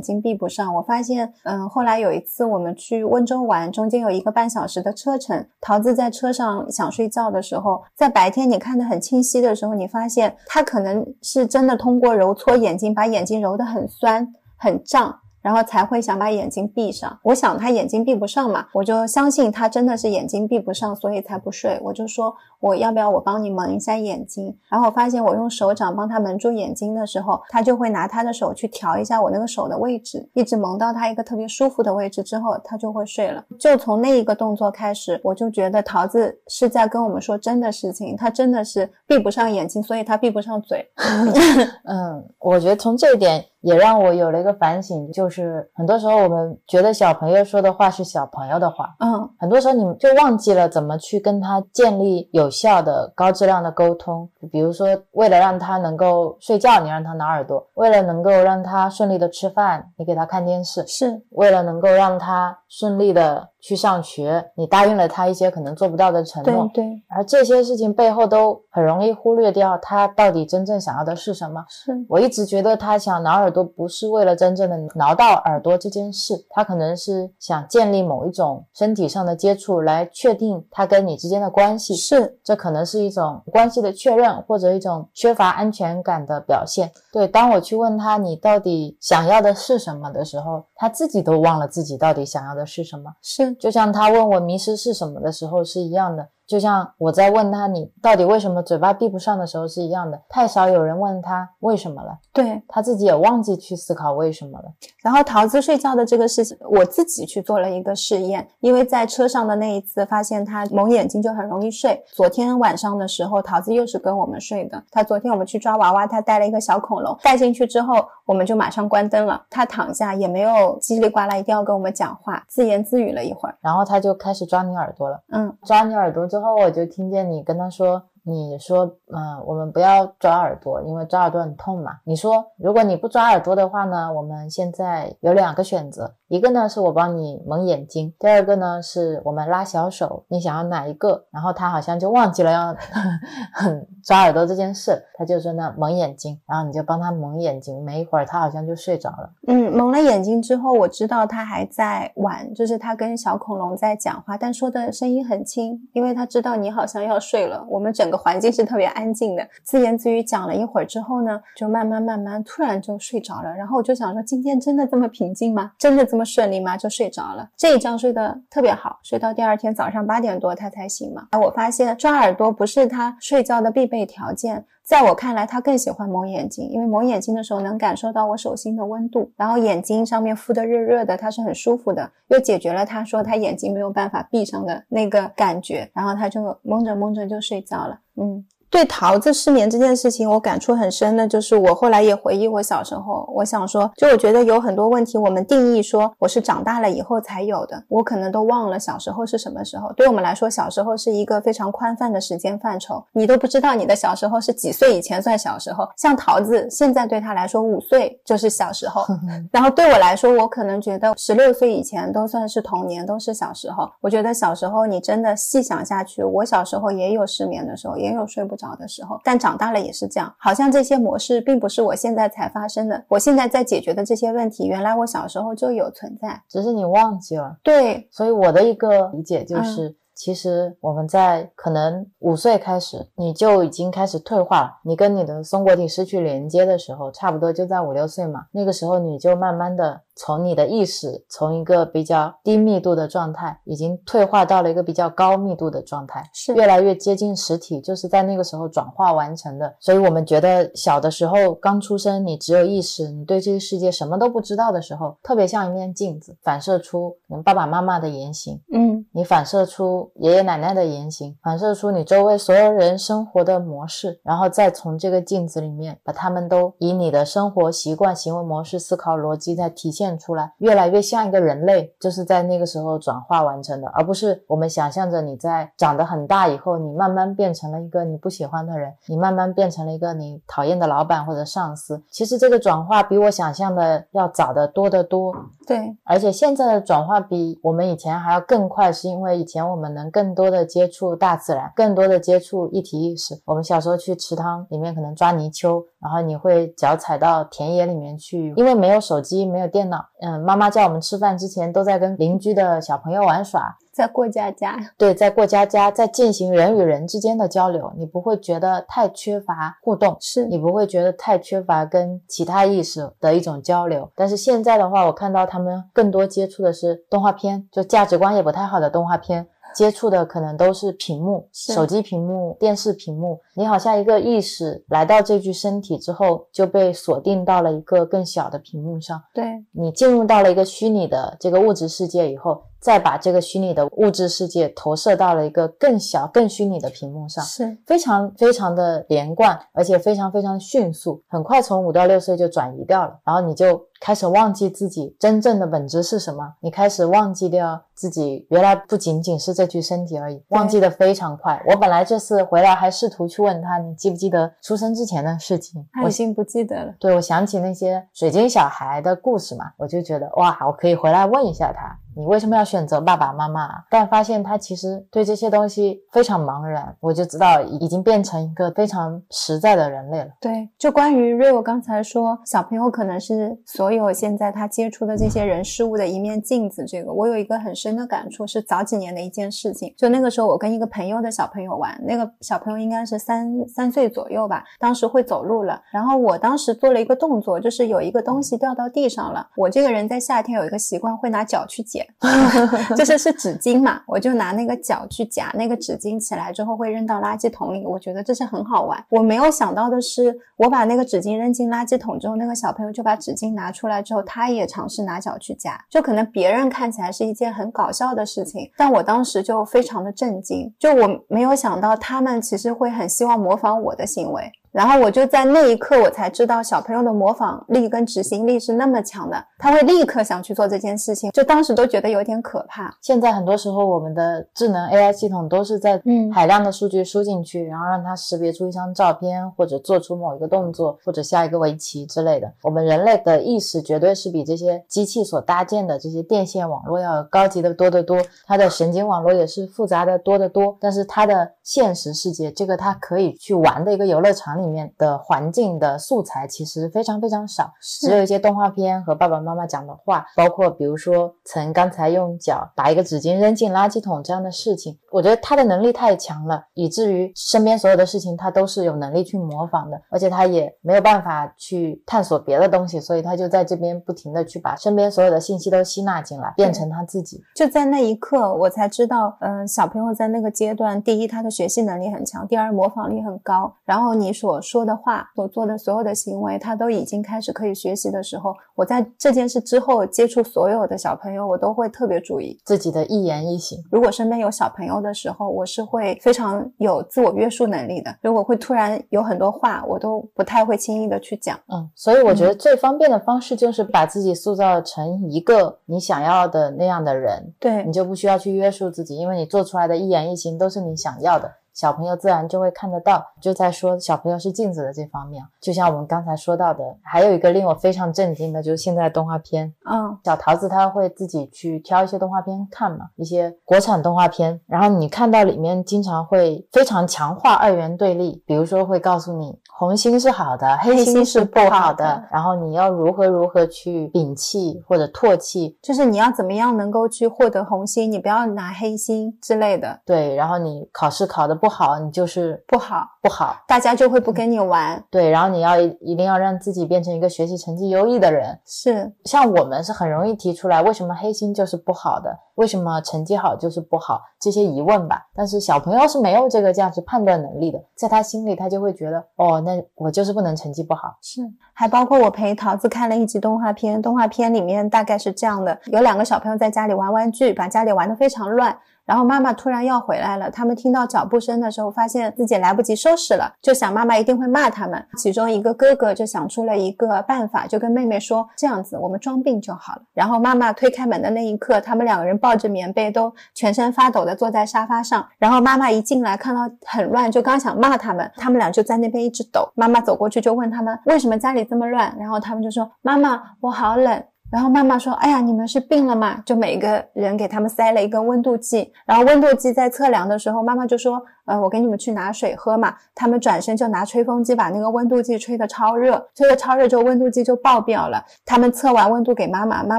[0.00, 15.20] 睛闭不上，我发现，嗯，后来有一次我们去温州玩，中间有一个半小时的车程，桃子在车上想睡觉的时候，在白天你看得很清晰的时候，你发现他可能是真的通过揉搓眼睛，把眼睛揉得很酸很胀。
[15.48, 17.18] 然后才会想把眼睛闭上。
[17.22, 21.80] 我想他眼睛闭不上嘛，我就相信他真的是眼睛闭不上，所以才不睡。
[21.82, 24.54] 我就说我要不要我帮你蒙一下眼睛？
[24.68, 33.42] 然后我发现我用手掌帮他蒙住眼睛的时候，他就会拿他的手去调一下我那个手的位置，一直蒙到他一个特别舒服的位置之后，他就会睡了。
[33.58, 40.86] 就从那一个动作开始，我就觉得桃子是在跟我们说真的事情，他真的是闭不上眼睛，所以他闭不上嘴。
[41.88, 54.28] 嗯，我觉得从这一点也让我有了一个反省，就是很多时候我们觉得小朋友说的话是小朋友的话，嗯，很多时候你就忘记了怎么去跟他建立有效的、高质量的沟通。
[54.52, 66.70] 比如说，为了让他能够睡觉，你让他挠耳朵；为了能够让他顺利的吃饭，你给他看电视；是为了能够让他顺利的去上学，你答应了他一些可能做不到的承对诺。
[66.72, 71.64] 对而这些事情背后都很容易忽略掉他到底真正想要的是什么。
[71.68, 81.94] 是，我一直觉得他想挠耳朵不是为了真正的挠到耳朵这件事，他可能是想建立某一种身体上的接触来确定他跟你之间的关系。
[81.96, 86.90] 是这可能是一种关系的确认，或者一种缺乏安全感的表现。
[87.12, 93.12] 对，当我去问他你到底想要的是什么的时候，他自己都忘了自己到底想要的是什么。
[93.20, 100.18] 是，就像他问我迷失是什么的时候是一样的，就像我在问他你到底为什么嘴巴闭不上的时候是一样的。
[100.30, 102.60] 太少有人问他为什么了，对。
[102.66, 104.64] 他自己也忘记去思考为什么了。
[105.02, 112.02] 然后桃子睡觉的这个事情，我自己去做了一个试验，因为在车上的那一次发现他蒙眼睛就很容易睡。
[112.14, 114.82] 昨天晚上的时候，桃子又是跟我们睡的。
[114.90, 119.42] 他昨天我们去抓娃娃，他带了一个小恐龙，带进去之后，我们就马上关灯了。
[119.50, 123.54] 他躺下也没有叽里呱啦一定要跟我们讲话，自言自语了一会儿。
[123.60, 128.04] 然后他就开始抓你耳朵了，嗯，抓你耳朵之后，我就听见你跟他说。
[128.28, 131.92] 你说，嗯，我们不要抓耳朵，因为抓耳朵很痛嘛。
[132.04, 141.24] 你说，如果你不抓耳朵的话呢，我们现在有两个选择，一个呢是我帮你蒙眼睛，第二个呢是我们拉小手，你想要哪一个？
[141.30, 142.76] 然后他好像就忘记了要
[144.04, 149.30] 抓耳朵这件事，他就说呢蒙眼睛，然后你就帮他蒙眼睛，没一会儿他好像就睡着了。
[149.46, 157.64] 嗯，蒙了眼睛之后，我知道他还在玩，就是他跟小恐龙在讲话，但说的声音很轻，因为他知道你好像要睡了。
[157.70, 163.54] 我们整个环境是特别安静的，自言自语讲了一会儿之后呢，就慢慢慢慢突然就睡着了。
[163.54, 165.72] 然后我就想说，今天真的这么平静吗？
[165.78, 166.76] 真的这么顺利吗？
[166.76, 167.48] 就睡着了。
[167.56, 171.28] 这一觉睡得特别好，睡到第二天早上八点多他才醒嘛。
[171.40, 174.66] 我发现抓耳朵不是他睡觉的必备条件。
[174.88, 188.42] 在我看来，他更喜欢蒙眼睛，因为蒙眼睛的时候能感受到我手心的温度，然后眼睛上面敷的热热的，他是很舒服的，又解决了他说他眼睛没有办法闭上的那个感觉，然后他就蒙着蒙着就睡着了，嗯。
[188.70, 199.92] 对桃子失眠这件事情，我感触很深的，就是我后来也回忆我小时候，我想说，就我觉得有很多问题，我们定义说我是长大了以后才有的，我可能都忘了小时候是什么时候。
[199.94, 205.88] 对我们来说，小时候是一个非常宽泛的时间范畴，你都不知道你的小时候是几岁以前算小时候。
[205.96, 209.02] 像桃子现在对他来说，五岁就是小时候，
[209.50, 213.88] 然后对我来说，我可能觉得十六岁以前都算是童年，都是小时候。
[214.00, 220.30] 我觉得小时候你真的细想下去，我小时候也有失眠的时候，也有睡不着的时候，但长大了也是这样。
[220.36, 226.42] 好像这些模式并不是我现在才发生的，我现在在解决的这些问题，原来我小时候就有存在。
[226.46, 227.56] 只是你忘记了。
[227.62, 229.88] 对，所以我的一个理解就是。
[229.88, 234.70] 嗯其实我们在可能五岁开始，你就已经开始退化了。
[234.82, 238.46] 你跟你的松果体失去连接的时候，差不多就在五六岁嘛。
[238.50, 249.76] 那个时候你就慢慢的从你的意识从一个比较低密度的状态，已经退化到了一个比较高密度的状态，是越来越接近实体，就是在那个时候转化完成的。
[249.78, 282.00] 所以我们觉得小的时候刚出生，你只有意识，你对这个世界什么都不知道的时候，特别像一面镜子，反射出你爸爸妈妈的言行，嗯，你反射出爷爷奶奶的言行，反射出你周围所有人生活的模式，然后再从这个镜子里面把他们都以你的生活习惯、行为模式、思考逻辑再体现出来，越来越像一个人类，就是在那个时候转化完成的，而不是我们想象着你在长得很大以后，你慢慢变成了一个你不喜欢的人，你慢慢变成了一个你讨厌的老板或者上司。
[282.10, 285.34] 其实这个转化比我想象的要早得多得多。
[285.66, 293.38] 对，而且现在的转化比我们以前还要更快，是因为以前我们能更多的接触大自然，更多的接触一体意识。
[293.44, 314.08] 我们小时候去池塘里面可能抓泥鳅，然后你会脚踩到田野里面去，因为没有手机，没有电脑，嗯，妈妈叫我们吃饭之前都在跟邻居的小朋友玩耍， 在过家家，对，在过家家，在进行人与人之间的交流，你不会觉得太缺乏互动，是你不会觉得太缺乏跟其他意识的一种交流。
[314.14, 319.48] 但是现在的话，我看到他们更多接触的是动画片，就价值观也不太好的动画片。
[319.74, 323.40] 接触的可能都是屏幕、手机屏幕、电视屏幕。
[323.54, 329.22] 你好像一个意识来到这具身体之后，就被锁定到了一个更小的屏幕上。
[329.32, 351.60] 对，你进入到了一个虚拟的这个物质世界以后，再把这个虚拟的物质世界投射到了一个更小、更虚拟的屏幕上，是非常非常的连贯，而且非常非常迅速，很快从五到六岁就转移掉了，然后你就开始忘记自己真正的本质是什么，你开始忘记掉自己原来不仅仅是这具身体而已，忘记的非常快。
[351.66, 355.80] 我本来这次回来还试图去问他，你记不记得出生之前的事情？
[355.96, 356.94] 我他已经不记得了。
[357.00, 363.68] 对，我想起那些水晶小孩的故事嘛，我就觉得哇，我可以回来问一下他，你为什么要选择爸爸妈妈？
[363.88, 370.30] 但发现他其实对这些东西非常茫然，我就知道已经变成一个非常实在的人类了。
[370.40, 376.84] 对，就关于 Rio 刚才说，小朋友可能是所有现在他接触的这些人事物的一面镜子。
[376.84, 379.94] 这个我有一个很深的感触，是早几年的一件事情。
[379.96, 385.80] 就那个时候，我跟一个朋友的小朋友玩，那个小朋友应该是三三岁左右吧，当时会走路了。
[385.92, 389.48] 然后我当时做了一个动作，就是有一个东西掉到地上了。
[389.54, 392.04] 我这个人在夏天有一个习惯，会拿脚去捡，
[392.96, 397.86] 就是是纸巾嘛，我就拿那个脚去夹那个纸巾起来之后会扔到垃圾桶里。
[397.86, 399.04] 我觉得这是很好玩。
[399.10, 405.78] 我没有想到的是，我把那个纸巾扔进垃圾桶之后，那个小朋友就把纸巾拿出来之后，他也尝试拿脚去夹。
[405.88, 414.50] 就可能别人看起来是一件很搞笑的事情，但我当时就非常的震惊，就我没有想到他们其实会很希望模仿我的行为。
[414.72, 422.94] 然后我就在那一刻，我才知道小朋友的模仿力跟执行力是那么强的，他会立刻想去做这件事情，就当时都觉得有点可怕。
[423.00, 432.52] 现在很多时候，我们的智能 AI 系统都是在嗯海量的数据输进去，然后让它识别出一张照片，或者做出某一个动作，或者下一个围棋之类的。
[432.62, 440.76] 我们人类的意识绝对是比这些机器所搭建的这些电线网络要高级的多得多，它的神经网络也是复杂的多得多。
[440.80, 467.42] 但是它的现实世界，这个它可以去玩的一个游乐场里面的环境的素材，其实非常非常少，只有一些动画片和爸爸妈妈讲的话，包括比如说曾刚才用脚把一个纸巾扔进垃圾桶这样的事情，我觉得他的能力太强了，以至于身边所有的事情他都是有能力去模仿的，而且他也没有办法去探索别的东西，所以他就在这边不停的去把身边所有的信息都吸纳进来，变成他自己。
[467.54, 473.74] 就在那一刻，我才知道，嗯、小朋友在那个阶段，第一，他的学习能力很强；第二，模仿力很高。
[473.84, 482.58] 然后你所说的话、所做的所有的行为，他都已经开始可以学习的时候，我在这件事之后接触所有的小朋友，我都会特别注意。
[482.64, 488.16] 自己的一言一行，如果身边有小朋友的时候，我是会非常有自我约束能力的。
[488.22, 491.58] 如果会突然有很多话，我都不太会轻易的去讲。
[491.68, 501.50] 嗯，所以我觉得最方便的方式就是把自己塑造成一个你想要的那样的人，对你就不需要去约束自己，因为你做出来的一言一行都是你想要的。
[501.78, 503.24] 小朋友自然就会看得到。
[503.40, 509.72] 就在说小朋友是镜子的这方面，就像我们刚才说到的，还有一个令我非常震惊的，就是现在的动画片。
[509.88, 530.00] 嗯，小桃子他会自己去挑一些动画片看嘛，一些国产动画片，然后你看到里面经常会非常强化二元对立，比如说会告诉你红心是好的，黑心是不好的，然后你要如何如何去摒弃或者唾弃，就是你要怎么样能够去获得红心，你不要拿黑心之类的。
[530.04, 535.04] 对，然后你考试考得不不好，你就是不好，不好，大家就会不跟你玩。
[535.10, 538.58] 对，然后你要一一定要让自己变成一个学习成绩优异的人。
[538.64, 542.34] 是，像我们是很容易提出来，为什么黑心就是不好的？
[542.54, 544.22] 为什么成绩好就是不好？
[544.40, 545.26] 这些疑问吧。
[545.34, 551.18] 但是小朋友是没有这个价值判断能力的，在他心里他就会觉得，哦，那我就是不能成绩不好。
[551.20, 551.42] 是，
[551.74, 558.78] 还包括我陪桃子看了一集动画片，动画片里面大概是这样的：有两个小朋友在家里玩玩具，把家里玩得非常乱。
[559.08, 565.02] 然后妈妈突然要回来了，他们听到脚步声的时候，发现自己来不及收拾了，就想妈妈一定会骂他们。
[565.16, 575.26] 其中一个哥哥就想出了一个办法，就跟妹妹说：“这样子，我们装病就好了。”然后妈妈推开门的那一刻，他们两个人抱着棉被，都全身发抖的坐在沙发上。
[575.38, 579.66] 然后妈妈一进来，看到很乱，就刚想骂他们，他们俩就在那边一直抖。
[579.74, 591.22] 妈妈走过去就问他们为什么家里这么乱，然后他们就说：“妈妈，我好冷。”然后妈妈说：“哎呀，你们是病了吗？”就每个人给他们塞了一个温度计，然后温度计在测量的时候，妈妈就说。
[591.48, 592.94] 呃，我给你们去拿水喝嘛。
[593.14, 598.24] 他们转身就拿吹风机把那个温度计吹得超热，吹得超热之后温度计就爆表了。
[598.44, 599.98] 他们测完温度给妈妈，妈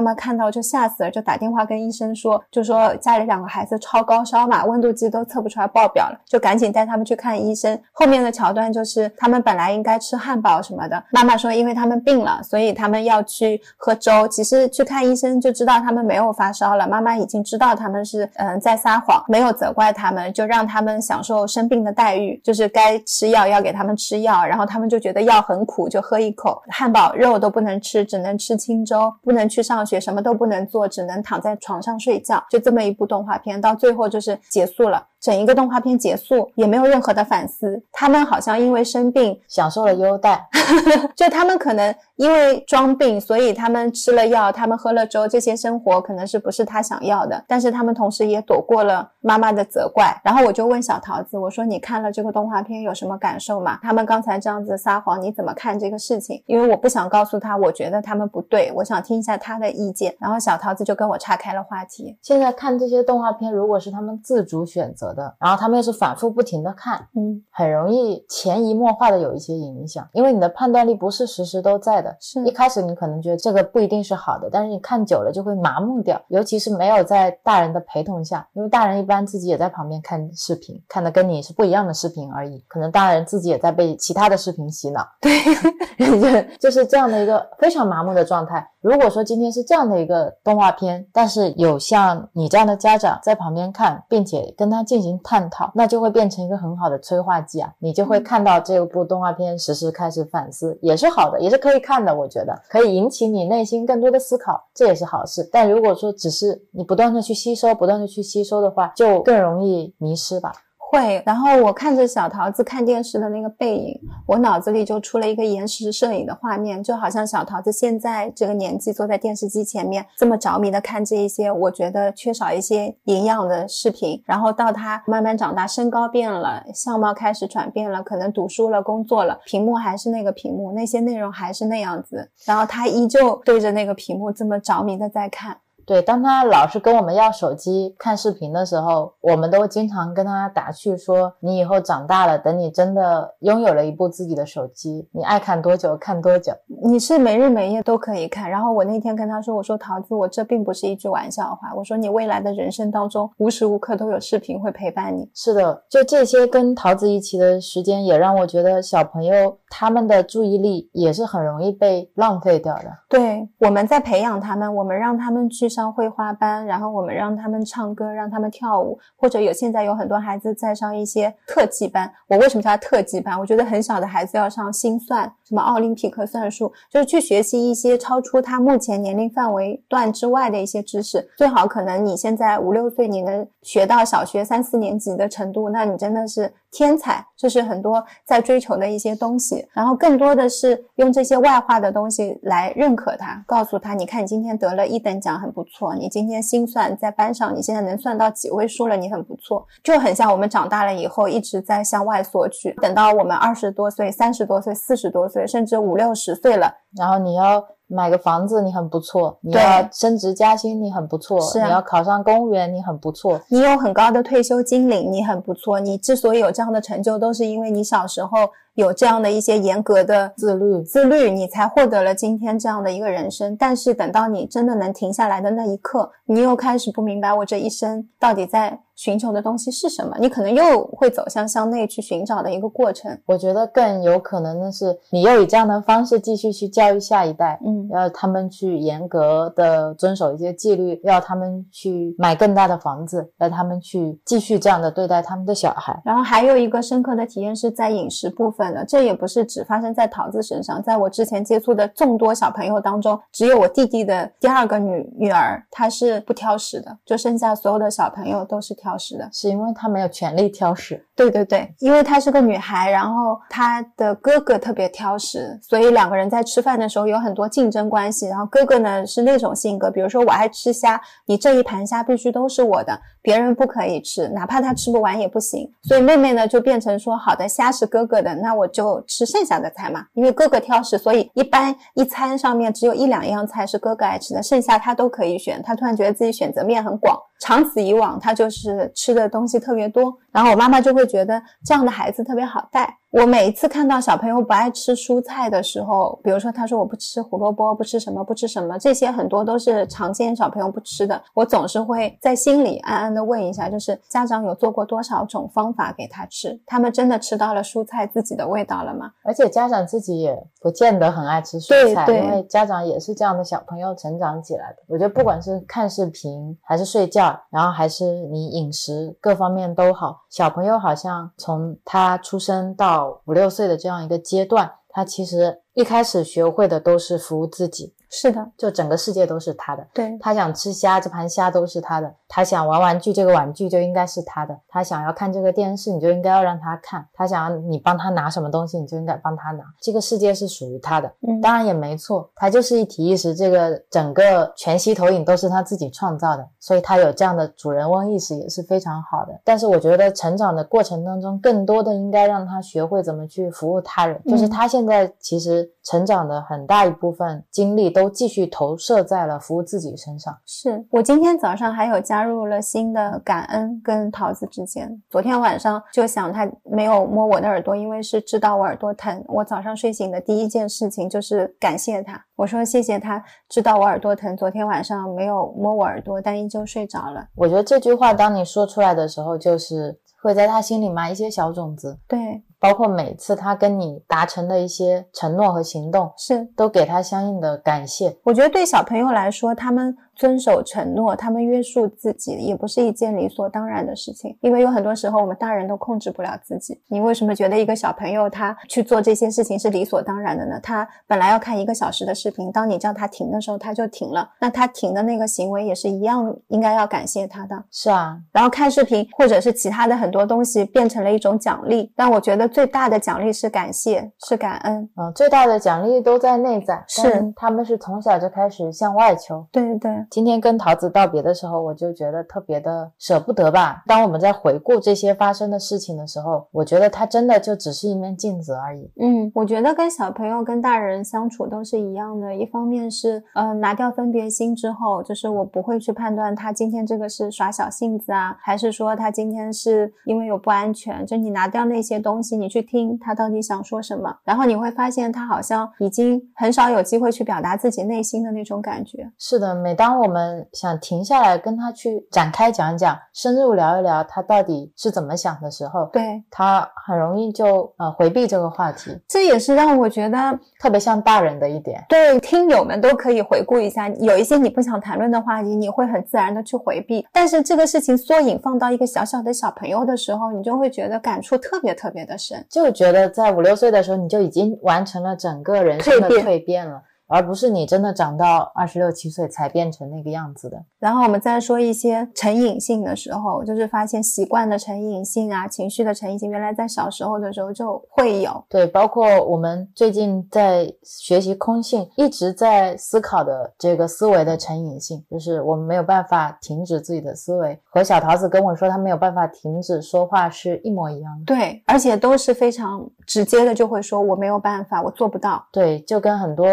[0.00, 7.78] 妈看到就吓死了，就打电话跟医生说，就说家里两个孩子超高烧嘛，温度计都测不出来爆表了，就赶紧带他们去看医生。
[7.92, 14.26] 后面的桥段就是他们本来应该吃汉堡什么的，妈妈说因为他们病了，所以他们要去喝粥。
[14.28, 21.39] 其实去看医生就知道他们没有发烧了，妈妈已经知道他们是嗯在撒谎，没有责怪他们，就让他们享受。
[21.46, 26.62] 生病的待遇就是该吃药要给他们吃药，然后他们就觉得药很苦，就喝一口。
[26.68, 32.44] 汉堡肉都不能吃，只能吃清粥，不能去上学，什么都不能做，只能躺在床上睡觉。
[32.50, 35.06] 就这么一部动画片，到最后就是结束了。
[35.20, 40.48] 整一个动画片结束也没有任何的反思，他们好像因为生病享受了优待，
[41.14, 50.18] 就他们可能因为装病，所以他们吃了药，他们喝了粥，这些生活可能是不是他想要的，但是他们同时也躲过了妈妈的责怪。
[50.24, 53.78] 然后我就问小桃子，我说你看了这个动画片有什么感受吗？
[53.82, 56.42] 他们刚才这样子撒谎，你怎么看这个事情？
[56.46, 60.16] 因为我不想告诉他，我觉得他们不对，我想听一下他的意见。
[60.18, 62.16] 然后小桃子就跟我岔开了话题。
[62.22, 65.09] 现在看这些动画片，如果是他们自主选择。
[65.14, 72.16] 的，然后他们又是反复不停的看，嗯，很容易潜移默化的有一些影响，因为你的判断力不是时时都在的。
[72.20, 88.66] 是一开始你可能觉得这个不一定是好的，但是你看久了就会麻木掉，尤其是没有在大人的陪同下，因为大人一般自己也在旁边看视频，看的跟你是不一样的视频而已，可能大人自己也在被其他的视频洗脑，对， 就是这样的一个非常麻木的状态。
[88.80, 97.70] 如果说今天是这样的一个动画片，但是有像你这样的家长在旁边看，并且跟他进行探讨，那就会变成一个很好的催化剂啊！
[97.78, 102.14] 你就会看到这部动画片时时开始反思，也是好的，也是可以看的。
[102.14, 105.46] 我觉得可以引起你内心更多的思考，这也是好事。
[105.52, 110.52] 但如果说只是你不断的去吸收，不断的去吸收的话，就更容易迷失吧。
[110.90, 124.20] 会，然后我看着小桃子看电视的那个背影，我脑子里就出了一个延时摄影的画面，就好像小桃子现在这个年纪坐在电视机前面，这么着迷的看这一些，我觉得缺少一些营养的视频。
[124.26, 135.58] 然后到他慢慢长大，身高变了，相貌开始转变了，可能读书了，工作了，屏幕还是那个屏幕，那些内容还是那样子，然后他依旧对着那个屏幕这么着迷的在看。
[135.90, 146.52] 对，当他老是跟我们要手机看视频的时候，我们都经常跟他打趣说：“你以后长大了，等你真的拥有了一部自己的手机，你爱看多久看多久。”
[146.84, 148.48] 你是每日每夜都可以看。
[148.48, 151.74] 然后我那天跟他说：“我说桃子，我这并不是一句玩笑话。
[151.74, 162.90] 我说你未来的人生当中，无时无刻都有视频会陪伴你。”是的，就这些跟桃子一起的时间，也让我觉得小朋友他们的注意力也是很容易被浪费掉的。
[163.08, 165.90] 对，我们在培养他们，我们让他们去上。
[165.90, 172.10] 绘画班，然后我们让他们唱歌，让他们跳舞，或者有现在有很多孩子在上一些特技班。
[172.28, 173.38] 我为什么叫特技班？
[173.38, 181.28] 我觉得很小的孩子要上心算，什么奥林匹克算术，就是去学习一些超出他目前年龄范围段之外的一些知识。
[181.36, 187.26] 最好可能你现在五六岁，你能学到小学三四年级的程度，那你真的是天才。
[187.36, 195.64] 这是很多在追求的一些东西，然后更多的是用这些外化的东西来认可他，告诉他，你看你今天得了一等奖，很不。
[195.72, 198.96] 错，你今天心算在班上，你现在能算到几位数了？
[198.96, 213.40] 你很不错，就很像我们长大了以后一直在向外索取，等到我们二十多岁、三十多岁、四十多岁，甚至五六十岁了，然后你要买个房子你很不错，你要升职加薪你很不错，是啊你要考上公务员你很不错。
[213.48, 215.80] 你有很高的退休金领，你很不错。
[215.80, 218.38] 你之所以有这样的成就，都是因为你小时候
[218.74, 223.56] 有这样的一些严格的自律自律，你才获得了今天这样的一个人生。
[223.56, 233.18] 但是等到你真的能停下来的那一刻，你又开始不明白我这一生到底在寻求的东西是什么，你可能又会走向向内去寻找的一个过程。
[233.24, 245.98] 我觉得更有可能的是，你又以这样的方式继续去教育下一代，嗯，要他们去严格的遵守一些纪律，要他们去买更大的房子，要他们去继续这样的对待他们的小孩。
[246.04, 259.28] 然后还有一个深刻的体验是在饮食部分的，这也不是只发生在桃子身上，在我之前接触的众多小朋友当中，只有我弟弟的第二个女女儿，她是不挑食的，就剩下所有的小朋友都是挑食的。
[259.32, 268.26] 是因为她没有权利挑食，对对对，因为她是个女孩，然后她的哥哥特别挑食，所以两个人在吃饭的时候有很多竞争关系。
[268.28, 275.70] 然后哥哥呢是那种性格，比如说我爱吃虾，你这一盘虾必须都是我的，别人不可以吃，哪怕他吃不完也不行。
[275.82, 280.06] 所以妹妹呢就变成说，好的，虾是哥哥的，那我就吃剩下的菜嘛。
[280.14, 285.62] 因为哥哥挑食，所以一般一餐上面只有一两样菜是哥哥爱吃的，剩下他都可以选。
[285.62, 287.18] 他突然觉得自己选择面很广。
[287.40, 292.96] 长此以往，他就是吃的东西特别多，然后我妈妈就会觉得这样的孩子特别好带。
[293.10, 301.20] 我每一次看到小朋友不爱吃蔬菜的时候，比如说他说我不吃胡萝卜，不吃什么，不吃什么，这些很多都是常见小朋友不吃的。
[301.34, 306.60] 我总是会在心里暗暗的问一下，就是家长有做过多少种方法给他吃？
[306.64, 309.10] 他们真的吃到了蔬菜自己的味道了吗？
[309.24, 314.76] 而且家长自己也不见得很爱吃蔬菜，因为家长也是这样的小朋友成长起来的。
[314.86, 329.86] 我觉得不管是看视频，还是睡觉，然后还是你饮食各方面都好，小朋友好像从他出生到五六岁的这样一个阶段，他其实一开始学会的都是服务自己，是的，就整个世界都是他的。
[329.94, 339.64] 对，他想吃虾，这盘虾都是他的；他想玩玩具，这个玩具就应该是他的；他想要看这个电视，你就应该要让他看；他想要你帮他拿什么东西，你就应该帮他拿。
[339.80, 349.40] 这个世界是属于他的，嗯，当然也没错，他就是一体意识，这个整个全息投影都是他自己创造的，所以他有这样的主人翁意识也是非常好的。
[349.44, 360.34] 但是我觉得成长的过程当中，更多的应该让他学会怎么去服务他人，就是嗯他现在其实成长的很大一部分精力都继续投射在了服务自己身上。
[360.46, 365.02] 是我今天早上还有加入了新的感恩跟桃子之间。
[365.10, 369.22] 昨天晚上就想他没有摸我的耳朵，因为是知道我耳朵疼。
[369.28, 377.26] 我早上睡醒的第一件事情就是感谢他，我说谢谢他知道我耳朵疼，昨天晚上没有摸我耳朵，但依旧睡着了。
[377.34, 382.18] 我觉得这句话当你说出来的时候，就是会在他心里埋一些小种子，对，
[382.60, 388.14] 包括每次他跟你达成的一些承诺和行动，是都给他相应的感谢。
[388.22, 394.36] 我觉得对小朋友来说，他们遵守承诺，他们约束自己，也不是一件理所当然的事情。
[394.42, 396.78] 因为有很多时候，我们大人都控制不了自己。
[396.88, 400.60] 你为什么觉得一个小朋友他去做这些事情是理所当然的呢？
[400.62, 404.28] 他本来要看一个小时的视频，当你叫他停的时候，他就停了。
[404.38, 407.64] 那他停的那个行为也是一样，应该要感谢他的。
[407.70, 414.88] 是啊，然后看视频或者是其他的很多东西变成了一种奖励，但我觉得最大的奖励是感谢，是感恩。
[414.96, 419.46] 嗯，最大的奖励都在内在，是他们是从小就开始向外求。
[419.50, 423.82] 对对对，今天跟桃子道别的时候，我就觉得特别的舍不得吧。
[423.86, 428.90] 当我们在回顾这些发生的事情的时候，我觉得它真的就只是一面镜子而已。
[429.00, 432.34] 嗯，我觉得跟小朋友跟大人相处都是一样的。
[432.34, 441.06] 一方面是，呃，拿掉分别心之后，就是我不会去判断他今天这个是耍小性子啊，还是说他今天是因为有不安全。
[441.06, 449.10] 就你拿掉那些东西，你去听他到底想说什么，然后你会发现他好像已经很少有机会去表达自己内心的那种感觉。
[449.18, 461.84] 是的，每当我们想停下来跟他去展开讲讲，深入聊一聊他到底是怎么想的时候，对，他很容易就呃回避这个话题，这也是让我觉得特别像大人的一点。
[461.88, 467.06] 对听友们都可以回顾一下，有一些你不想谈论的话题，你会很自然的去回避。
[467.12, 472.29] 但是这个事情缩影放到一个小小的小朋友的时候，你就会觉得感触特别特别的深。
[472.48, 476.26] 就觉得在五六岁的时候，你就已经完成了整个人生的蜕变。
[476.26, 480.64] 蜕变了，而不是你真的长到二十六七岁才变成那个样子的。
[480.78, 488.42] 然后我们再说一些成瘾性的时候，就是发现习惯的成瘾性啊，情绪的成瘾性，原来在小时候的时候就会有。
[488.48, 501.24] 对，包括我们最近在学习空性，一直在思考的这个思维的成瘾性，就是我们没有办法停止自己的思维，和小桃子跟我说她没有办法停止说话是一模一样的。
[501.26, 505.44] 对，而且都是非常直接的，就会说我没有办法，我做不到。
[505.52, 506.46] 对，就跟很多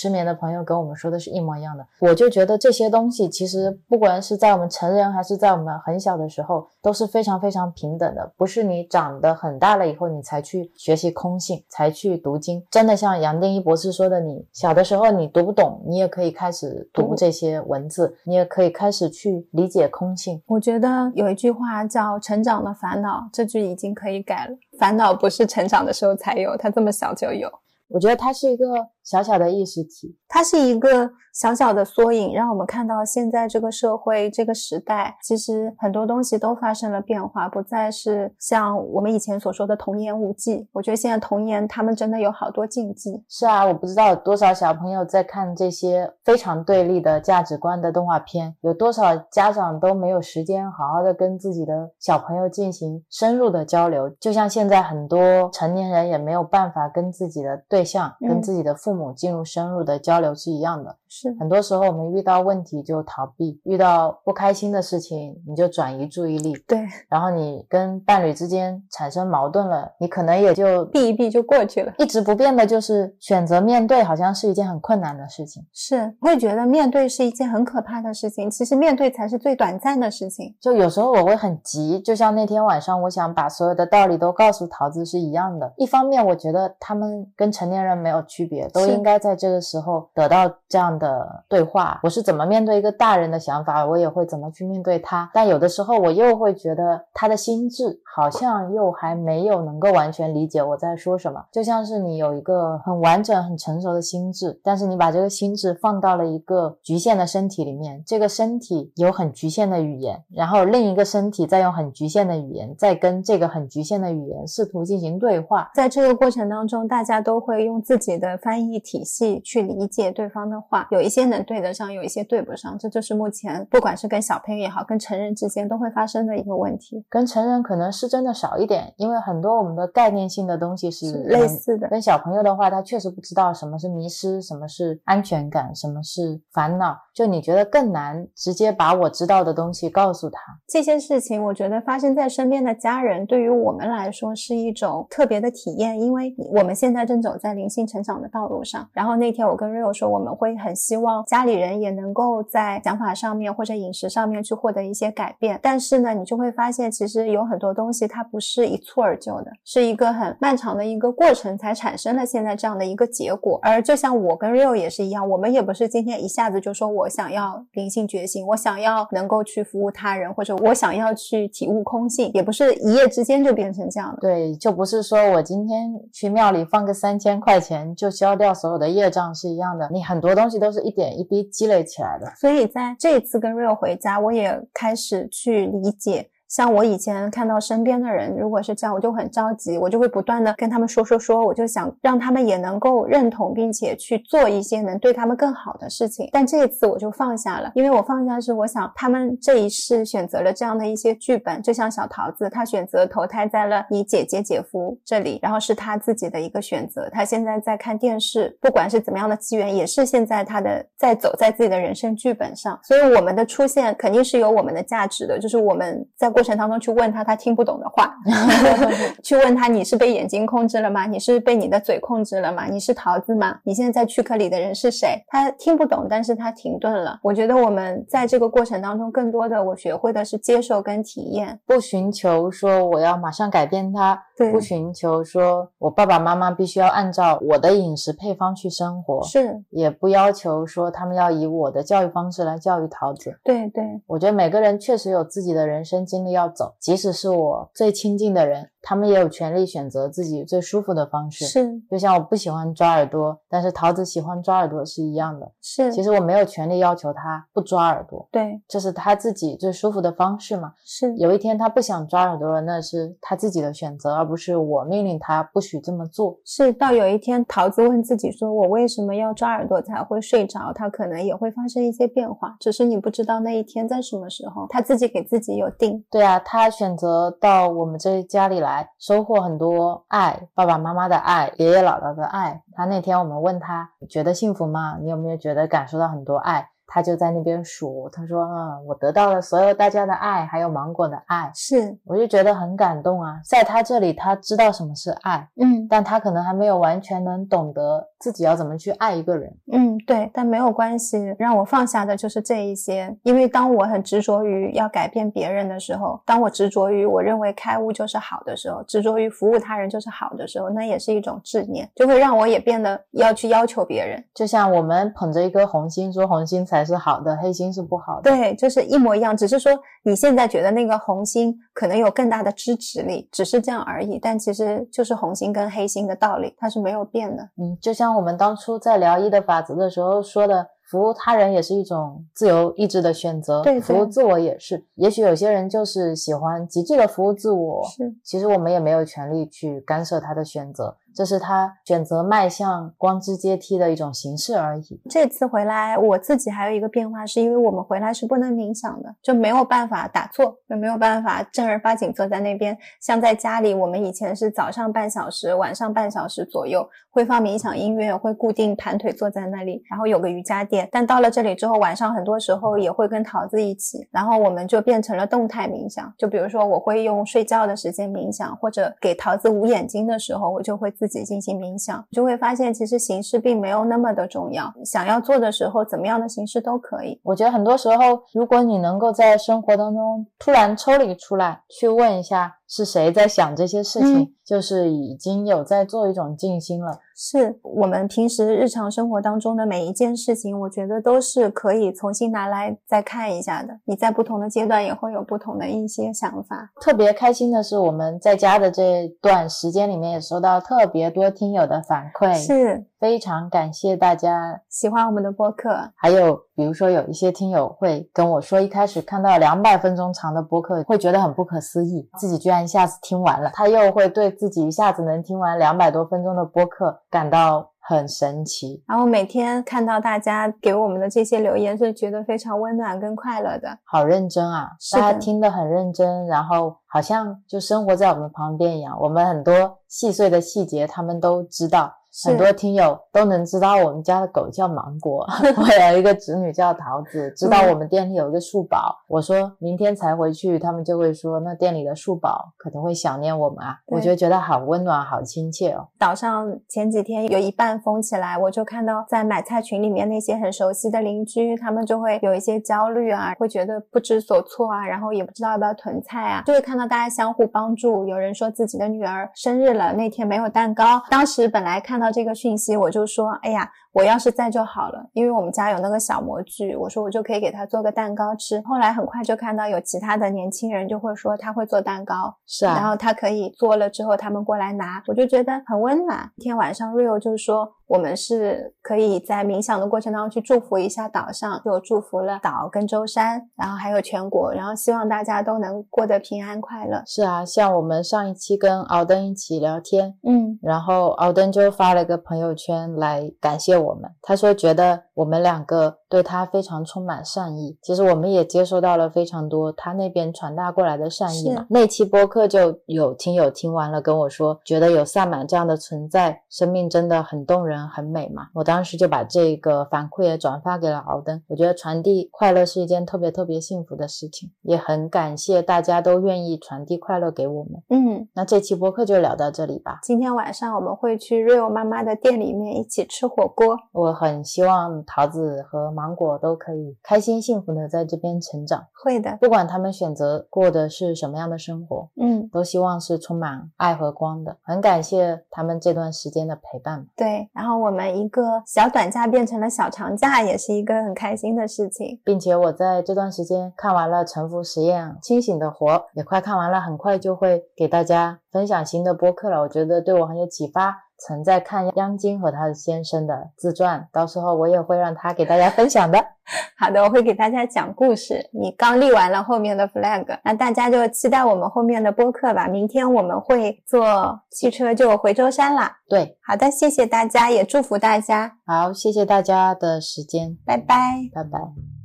[0.00, 1.86] 失眠的朋友跟我们说的是一模一样的。
[1.98, 12.64] 我就觉得这些东西其实不管是在我们成人还是在我们很小的时候都是非常非常平等的，不是你长得很大了以后你才去学习空性，才去读经。
[12.70, 20.40] 真的像杨定一博士说的，你小的时候你读不懂，你也可以开始读这些文字，你也可以开始去理解空性。
[20.46, 24.56] 我觉得有一句话叫“成长的烦恼”，这句已经可以改了。
[24.78, 27.50] 烦恼不是成长的时候才有，它这么小就有。
[27.90, 28.64] 我觉得它是一个
[29.02, 40.68] 小小的意识体，它是一个小小的缩影，让我们看到现在这个社会、这个时代，其实很多东西都发生了变化，不再是像我们以前所说的童言无忌。
[40.72, 43.24] 我觉得现在童言他们真的有好多禁忌。
[43.28, 57.79] 是啊，我不知道有多少小朋友在看这些非常对立的价值观的动画片，有多少家长都没有时间好好的跟自己的小朋友进行深入的交流，就像现在很多成年人也没有办法跟自己的对。
[57.80, 66.78] 对象跟自己的父母进入深入的交流是一样的，是很多时候我们遇到问题就逃避，遇到不开心的事情你就转移注意力，对，
[67.08, 71.94] 然后你跟伴侣之间产生矛盾了，你可能也就避一避就过去了。
[71.96, 80.54] 一直不变的就是选择面对，好像是一件很困难的事情，是会觉得面对是一件很可怕的事情，其实面对才是最短暂的事情。
[80.60, 85.72] 就有时候我会很急，就像那天晚上，我想把所有的道理都告诉桃子是一样的。
[85.78, 92.00] 一方面，我觉得他们跟成年人没有区别，都应该在这个时候得到这样的对话。
[92.02, 95.30] 我是怎么面对一个大人的想法，我也会怎么去面对他。
[95.32, 101.42] 但有的时候，我又会觉得他的心智好像又还没有能够完全理解我在说什么。
[101.52, 115.70] 就像是你有一个很完整、很成熟的心智，但是你把这个心智放到了一个局限的身体里面，这个身体有很局限的语言，然后另一个身体再用很局限的语言，再跟这个很局限的语言试图进行对话。
[115.74, 127.04] 在这个过程当中，大家都会用自己的翻译体系去理解对方的话，有一些能对得上，有一些对不上，这就是目前不管是跟小朋友也好，跟成人之间都会发生的一个问题。
[127.08, 131.88] 跟成人可能是真的少一点，因为很多我们的概念性的东西是类似的。
[131.88, 136.96] 跟小朋友的话，他确实不知道什么是迷失，什么是安全感，什么是烦恼。
[137.14, 140.40] 就你觉得更难直接把我知道的东西告诉他。
[140.66, 148.88] 这些事情，我觉得发生在身边的家人，对于我们来说是一种特别的体验，因为我们现在正走在灵性成长的道路上。
[148.92, 155.58] 然后那天我跟 Rio 说，我们会很希望家里人也能够在想法上面或者饮食上面去获得一些改变。
[155.62, 163.58] 但是呢，你就会发现，其实有很多东西它不是一蹴而就的，是一个很漫长的一个过程才产生了现在这样的一个结果。
[163.62, 174.18] 而就像我跟 Rio 也是一样，我们也不是今天一下子就说我想要灵性觉醒，我想要能够去服务他人，或者我想要去体悟空性，也不是一夜之间就变成这样的。
[174.20, 179.88] 对，就不是说我今天去庙里放个三千千块钱就消掉所有的业障是一样的。
[179.92, 182.26] 你很多东西都是一点一滴积累起来的。
[182.36, 186.28] 所以在这一次跟 Rio 回家，我也开始去理解。
[186.50, 196.28] 像我以前看到身边的人，如果是这样，我就很着急，我就会不断的跟他们说说说，我就想让他们也能够认同，并且去做一些能对他们更好的事情。
[196.32, 207.08] 但这一次我就放下了，因为我放下是我想他们这一世选择了这样的一些剧本，就像小桃子，她选择投胎在了你姐姐姐夫这里，然后是他自己的一个选择。
[207.12, 212.76] 他现在在看电视，不管是怎么样的机缘，也是现在他的在走在自己的人生剧本上。
[212.82, 216.39] 所以我们的出现肯定是有我们的价值的，就是我们在过。
[216.40, 218.16] 过程当中去问他他听不懂的话，
[219.22, 221.04] 去问他你是被眼睛控制了吗？
[221.04, 222.64] 你是被你的嘴控制了吗？
[222.64, 223.58] 你是桃子吗？
[223.62, 225.22] 你现在在躯壳里的人是谁？
[225.28, 227.20] 他听不懂，但是他停顿了。
[227.22, 234.18] 我觉得我们在这个过程当中，更多的我学会的是接受跟体验，不寻求说我要马上改变他，
[234.50, 243.38] 不寻求说我爸爸妈妈必须要按照我的饮食配方去生活，是也不要求说他们要以我的教育方式来教育桃子。
[243.44, 246.30] 对对，我觉得每个人确实有自己的人生经历。
[246.30, 248.70] 要走，即使是我最亲近的人。
[248.82, 255.50] 他们也有权利选择自己最舒服的方式，是就像我不喜欢抓耳朵，但是桃子喜欢抓耳朵是一样的。
[255.60, 260.72] 是，其实我没有权利要求他不抓耳朵，对，这是他自己最舒服的方式嘛。
[260.84, 266.38] 是，有一天他不想抓耳朵了，那是他自己的选择，而不是我命令他不许这么做。
[266.44, 274.66] 是，到有一天桃子问自己说：“我为什么要抓耳朵才会睡着？”他可能也会发生一些变化，只是你不知道那一天在什么时候。
[274.70, 276.02] 他自己给自己有定。
[276.10, 279.60] 对啊，他选择到我们这家里来收获很。
[279.60, 282.62] 多爱，爸爸妈妈的爱，爷爷姥姥的爱。
[282.72, 284.96] 他那天我们问他，觉得幸福吗？
[285.02, 286.70] 你有没有觉得感受到很多爱？
[286.92, 293.40] 他就在那边数，他说：“嗯，我得到了所有大家的爱，还有芒果的爱。”是，我就觉得很感动啊。
[293.48, 299.56] 在他这里，他知道什么是爱，嗯但他可能还没有完全能懂得自己要怎么去爱一个人。
[299.72, 303.16] 嗯，对，但没有关系，让我放下的就是这一些。
[303.22, 314.22] 因为当我很执着于要改变别人的时候，当我执着于我认为开悟就是好的时候，执着于服务他人就是好的时候，那也是一种执念，就会让我也变得要去要求别人。
[314.34, 318.30] 就像我们捧着一颗红心，说红心才是好的，黑心是不好的。
[318.30, 319.72] 对，就是一模一样，只是说
[320.04, 324.18] 你现在觉得那个红心可能有更大的支持力，只是这样而已。
[324.18, 327.42] 但其实就是红心跟黑心的道理，它是没有变的。
[327.56, 334.84] 嗯，就像我们当初在聊一的法则的时候说的，服务他人也是一种自由意志的选择，对对服务自我也是。
[334.96, 345.00] 也许有些人就是喜欢极致的服务自我，是，其实我们也没有权利去干涉他的选择，这是他选择迈向光之阶梯的一种形式而已。
[345.10, 352.76] 这次回来，我自己还有一个变化，是因为我们回来是不能冥想的，就没有办法打坐，就没有办法正儿八经坐在那边。
[353.00, 360.88] 像在家里，我们以前是早上半小时，晚上半小时左右会放冥想音乐，会固定盘腿坐在那里，然后有个瑜伽垫。
[360.92, 366.12] 但到了这里之后，晚上很多时候也会跟桃子一起，然后我们就变成了动态冥想。
[366.16, 374.70] 就比如说，我会用睡觉的时间冥想，或者给桃子捂眼睛的时候，我就会自己进行冥想，就会发现其实形式并没有那么的重要。
[374.84, 377.18] 想要做的时候，怎么样的形式都可以。
[377.22, 386.98] 我觉得很多时候，如果你能够在生活当中突然抽离出来，去问一下是谁在想这些事情，嗯就是已经有在做一种静心了。
[387.22, 393.78] 是我们平时日常生活当中的每一件事情，我觉得都是可以重新拿来再看一下的。
[393.84, 396.70] 你在不同的阶段也会有不同的一些想法。
[396.80, 404.62] 特别开心的是，我们在家的这段时间里面也收到特别多听友的反馈，是非常感谢大家。
[404.70, 418.84] 喜欢我们的播客，还有比如说有一些听友会跟我说，一开始看到两百分钟长的播客会觉得很不可思议，自己居然一下子听完了，他又会对自己一下子能听完两百多分钟的播客感到很神奇。
[418.86, 423.78] 然后每天看到大家给我们的这些留言，是觉得非常温暖跟快乐的。
[423.84, 424.72] 好认真啊！
[424.92, 428.94] 大家听得很认真，然后好像就生活在我们旁边一样。
[429.00, 431.90] 我们很多细碎的细节，他们都知道。
[432.12, 438.96] 是很多听友都能知道我们家的狗叫芒果， 我有一个侄女叫桃子，知道嗯我们店里有一个树宝。
[439.06, 443.76] 我说明天才回去，他们就会说那店里的树宝可能会想念我们啊。
[443.86, 445.86] 我就觉得好温暖，好亲切哦。
[445.98, 458.06] 岛上前几天有一半封起来，我就看到在买菜群里面那些很熟悉的邻居，他们就会有一些焦虑啊，会觉得不知所措啊，然后也不知道要不要囤菜啊，就会看到大家相互帮助。
[458.06, 463.70] 有人说自己的女儿生日了，那天没有蛋糕，当时本来看到这个讯息，我就说，哎呀。
[463.92, 468.62] 我要是在就好了，因为我们家有那个小模具，我说我就可以给他做个蛋糕吃。
[468.64, 476.30] 后来很快就看到有其他的年轻人就会说他会做蛋糕，是啊，然后他可以做了之后，他们过来拿，我就觉得很温暖。
[476.36, 487.02] 今天晚上 Rio 就说，我们是可以在冥想的过程当中去祝福一下岛上，就祝福了岛跟舟山，然后还有全国，然后希望大家都能过得平安快乐。
[487.06, 497.78] 是啊，像我们上一期跟敖登一起聊天，嗯，然后敖登就发了个朋友圈来感谢我们，他说觉得我们两个对他非常充满善意。
[497.80, 501.64] 其实我们也接收到了非常多他那边传达过来的善意嘛。
[501.70, 508.48] 那期播客就有听友听完了跟我说，觉得有萨满这样的存在，生命真的很动人、很美嘛。
[508.52, 511.40] 我当时就把这个反馈也转发给了敖登。
[511.46, 517.82] 我觉得传递快乐是一件特别特别幸福的事情，也很感谢大家都愿意传递快乐给我们。
[517.88, 520.00] 嗯，那这期播客就聊到这里吧。
[520.02, 523.76] 今天晚上我们会去 Rio 妈妈的店里面一起吃火锅。
[523.92, 534.56] 我很希望桃子和芒果都可以开心幸福的在这边成长，会的，不管他们选择过的是什么样的生活，嗯，都希望是充满爱和光的。
[534.62, 537.06] 很感谢他们这段时间的陪伴。
[537.14, 537.50] 对。
[537.52, 542.18] 然后我们一个小短假变成了小长假，也是一个很开心的事情。
[542.24, 549.60] 并且我在这段时间看完了《沉浮实验》《清醒的活》，也快看完了，很快就会给大家分享新的播客了。
[549.60, 550.96] 我觉得对我很有启发。
[551.20, 556.18] 曾在看央金和他先生的自传，到时候我也会让他给大家分享的。
[556.76, 558.48] 好的，我会给大家讲故事。
[558.52, 562.66] 你刚立完了后面的 flag，那大家就期待我们后面的播客吧。
[562.66, 565.98] 明天我们会坐汽车就回舟山啦。
[566.08, 570.96] 对，好的，谢谢大家，也祝福大家，好，谢谢大家的时间，拜拜。
[571.34, 571.99] 拜拜。